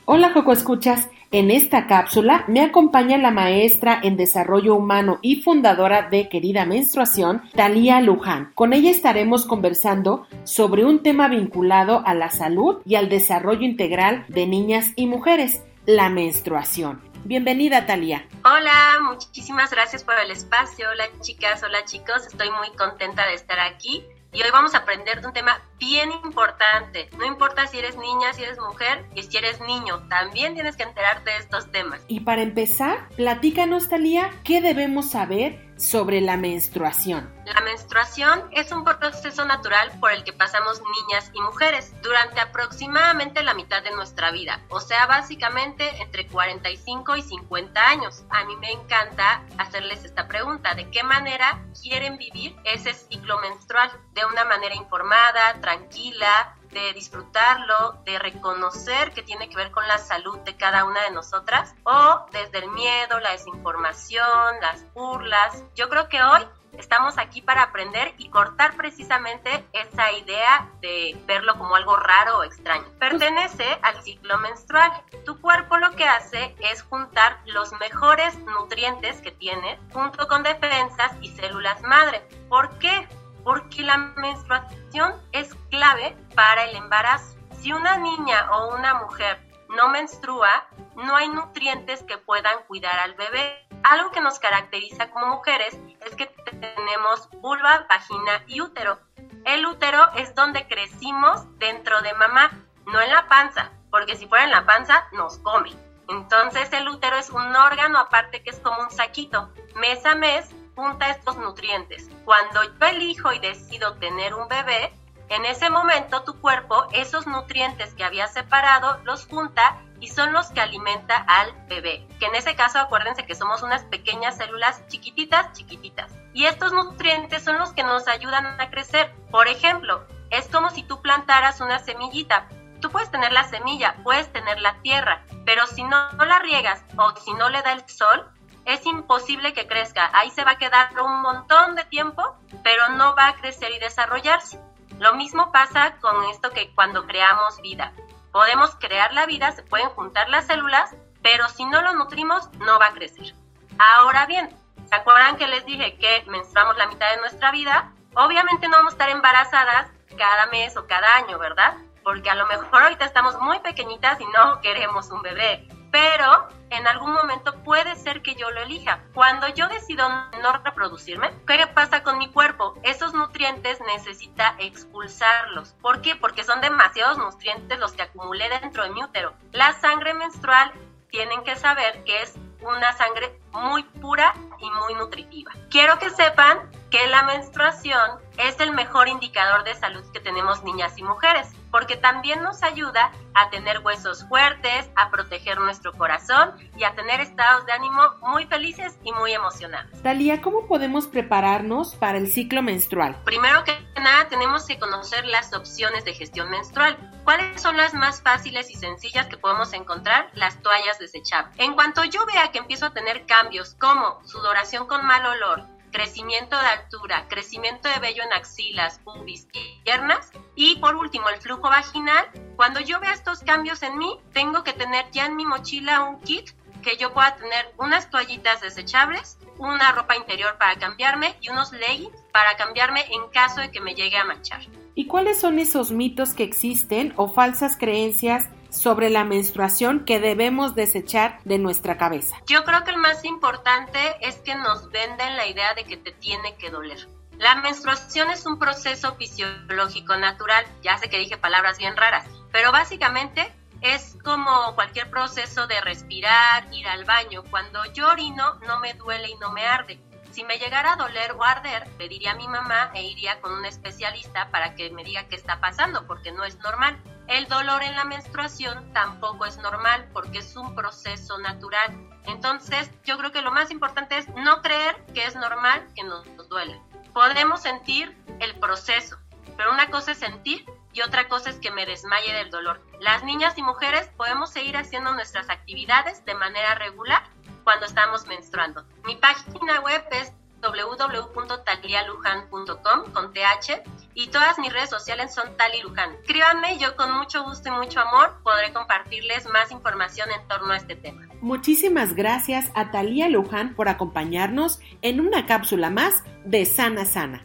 [0.04, 1.08] Hola, Joco Escuchas.
[1.32, 7.44] En esta cápsula me acompaña la maestra en desarrollo humano y fundadora de Querida Menstruación,
[7.56, 8.52] Talía Luján.
[8.56, 14.26] Con ella estaremos conversando sobre un tema vinculado a la salud y al desarrollo integral
[14.28, 17.09] de niñas y mujeres, la menstruación.
[17.26, 18.26] Bienvenida, Talía.
[18.44, 20.88] Hola, muchísimas gracias por el espacio.
[20.90, 22.28] Hola, chicas, hola, chicos.
[22.28, 24.04] Estoy muy contenta de estar aquí.
[24.32, 27.10] Y hoy vamos a aprender de un tema bien importante.
[27.18, 30.84] No importa si eres niña, si eres mujer y si eres niño, también tienes que
[30.84, 32.02] enterarte de estos temas.
[32.08, 37.34] Y para empezar, platícanos, Talía, ¿qué debemos saber sobre la menstruación?
[37.46, 43.42] La menstruación es un proceso natural por el que pasamos niñas y mujeres durante aproximadamente
[43.42, 48.24] la mitad de nuestra vida, o sea, básicamente entre 45 y 50 años.
[48.30, 53.90] A mí me encanta hacerles esta pregunta, ¿de qué manera quieren vivir ese ciclo menstrual?
[54.14, 59.98] De una manera informada, tranquila, de disfrutarlo, de reconocer que tiene que ver con la
[59.98, 65.64] salud de cada una de nosotras, o desde el miedo, la desinformación, las burlas.
[65.76, 66.46] Yo creo que hoy
[66.78, 72.44] estamos aquí para aprender y cortar precisamente esa idea de verlo como algo raro o
[72.44, 72.86] extraño.
[73.00, 74.92] Pertenece al ciclo menstrual.
[75.26, 81.12] Tu cuerpo lo que hace es juntar los mejores nutrientes que tienes junto con defensas
[81.22, 82.28] y células madre.
[82.48, 83.08] ¿Por qué?
[83.44, 87.38] Porque la menstruación es clave para el embarazo.
[87.60, 93.14] Si una niña o una mujer no menstrua, no hay nutrientes que puedan cuidar al
[93.16, 93.68] bebé.
[93.84, 99.00] Algo que nos caracteriza como mujeres es que tenemos vulva, vagina y útero.
[99.46, 102.52] El útero es donde crecimos dentro de mamá,
[102.88, 105.72] no en la panza, porque si fuera en la panza nos come.
[106.10, 109.50] Entonces el útero es un órgano aparte que es como un saquito.
[109.76, 110.50] Mes a mes
[110.80, 112.10] junta estos nutrientes.
[112.24, 114.94] Cuando yo elijo y decido tener un bebé,
[115.28, 120.48] en ese momento tu cuerpo esos nutrientes que había separado los junta y son los
[120.52, 122.08] que alimenta al bebé.
[122.18, 126.14] Que en ese caso acuérdense que somos unas pequeñas células chiquititas, chiquititas.
[126.34, 129.14] Y estos nutrientes son los que nos ayudan a crecer.
[129.32, 132.48] Por ejemplo, es como si tú plantaras una semillita.
[132.80, 136.82] Tú puedes tener la semilla, puedes tener la tierra, pero si no, no la riegas
[136.96, 138.32] o si no le da el sol,
[138.66, 140.10] es imposible que crezca.
[140.14, 143.80] Ahí se va a quedar un montón de tiempo, pero no va a crecer y
[143.80, 144.60] desarrollarse.
[145.00, 147.94] Lo mismo pasa con esto que cuando creamos vida.
[148.32, 152.80] Podemos crear la vida, se pueden juntar las células, pero si no lo nutrimos, no
[152.80, 153.34] va a crecer.
[153.78, 154.56] Ahora bien,
[154.88, 157.94] ¿se acuerdan que les dije que menstruamos la mitad de nuestra vida?
[158.16, 161.78] Obviamente no vamos a estar embarazadas cada mes o cada año, ¿verdad?
[162.04, 165.68] Porque a lo mejor ahorita estamos muy pequeñitas y no queremos un bebé.
[165.92, 169.04] Pero en algún momento puede ser que yo lo elija.
[169.14, 172.76] Cuando yo decido no reproducirme, ¿qué pasa con mi cuerpo?
[172.84, 175.74] Esos nutrientes necesita expulsarlos.
[175.82, 176.16] ¿Por qué?
[176.16, 179.34] Porque son demasiados nutrientes los que acumulé dentro de mi útero.
[179.52, 180.72] La sangre menstrual
[181.10, 185.52] tienen que saber que es una sangre muy pura y muy nutritiva.
[185.70, 190.98] Quiero que sepan que la menstruación es el mejor indicador de salud que tenemos niñas
[190.98, 196.84] y mujeres, porque también nos ayuda a tener huesos fuertes, a proteger nuestro corazón y
[196.84, 200.02] a tener estados de ánimo muy felices y muy emocionados.
[200.02, 203.16] Talía, ¿cómo podemos prepararnos para el ciclo menstrual?
[203.24, 206.98] Primero que nada, tenemos que conocer las opciones de gestión menstrual.
[207.24, 210.30] ¿Cuáles son las más fáciles y sencillas que podemos encontrar?
[210.34, 211.54] Las toallas desechables.
[211.58, 216.58] En cuanto yo vea que empiezo a tener cambios como sudoración con mal olor, crecimiento
[216.58, 220.32] de altura, crecimiento de vello en axilas, pubis y piernas.
[220.56, 222.26] Y por último, el flujo vaginal.
[222.56, 226.20] Cuando yo vea estos cambios en mí, tengo que tener ya en mi mochila un
[226.22, 231.72] kit que yo pueda tener unas toallitas desechables, una ropa interior para cambiarme y unos
[231.72, 234.62] leggings para cambiarme en caso de que me llegue a manchar.
[234.96, 240.76] ¿Y cuáles son esos mitos que existen o falsas creencias sobre la menstruación que debemos
[240.76, 242.38] desechar de nuestra cabeza?
[242.48, 246.12] Yo creo que el más importante es que nos venden la idea de que te
[246.12, 247.08] tiene que doler.
[247.38, 252.72] La menstruación es un proceso fisiológico natural, ya sé que dije palabras bien raras, pero
[252.72, 257.44] básicamente es como cualquier proceso de respirar, ir al baño.
[257.50, 260.00] Cuando yo orino no me duele y no me arde.
[260.32, 263.66] Si me llegara a doler o arder, pediría a mi mamá e iría con un
[263.66, 266.98] especialista para que me diga qué está pasando, porque no es normal.
[267.30, 271.96] El dolor en la menstruación tampoco es normal porque es un proceso natural.
[272.26, 276.26] Entonces, yo creo que lo más importante es no creer que es normal que nos
[276.50, 276.82] duele.
[277.14, 279.20] Podemos sentir el proceso,
[279.56, 282.82] pero una cosa es sentir y otra cosa es que me desmaye del dolor.
[283.00, 287.22] Las niñas y mujeres podemos seguir haciendo nuestras actividades de manera regular
[287.64, 288.86] cuando estamos menstruando.
[289.06, 293.82] Mi página web es www.talialujan.com con TH
[294.14, 296.14] y todas mis redes sociales son Tali Luján.
[296.22, 300.78] Escríbanme, yo con mucho gusto y mucho amor podré compartirles más información en torno a
[300.78, 301.28] este tema.
[301.42, 307.44] Muchísimas gracias a Talía Luján por acompañarnos en una cápsula más de Sana Sana.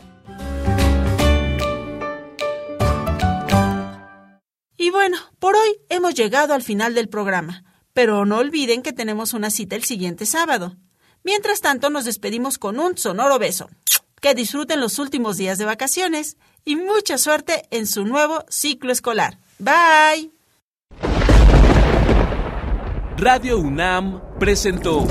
[4.77, 9.33] Y bueno, por hoy hemos llegado al final del programa, pero no olviden que tenemos
[9.33, 10.77] una cita el siguiente sábado.
[11.25, 13.71] Mientras tanto, nos despedimos con un sonoro beso.
[14.21, 19.39] Que disfruten los últimos días de vacaciones y mucha suerte en su nuevo ciclo escolar.
[19.59, 20.31] Bye.
[23.17, 25.07] Radio UNAM presentó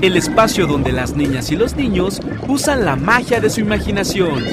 [0.00, 4.44] el espacio donde las niñas y los niños usan la magia de su imaginación.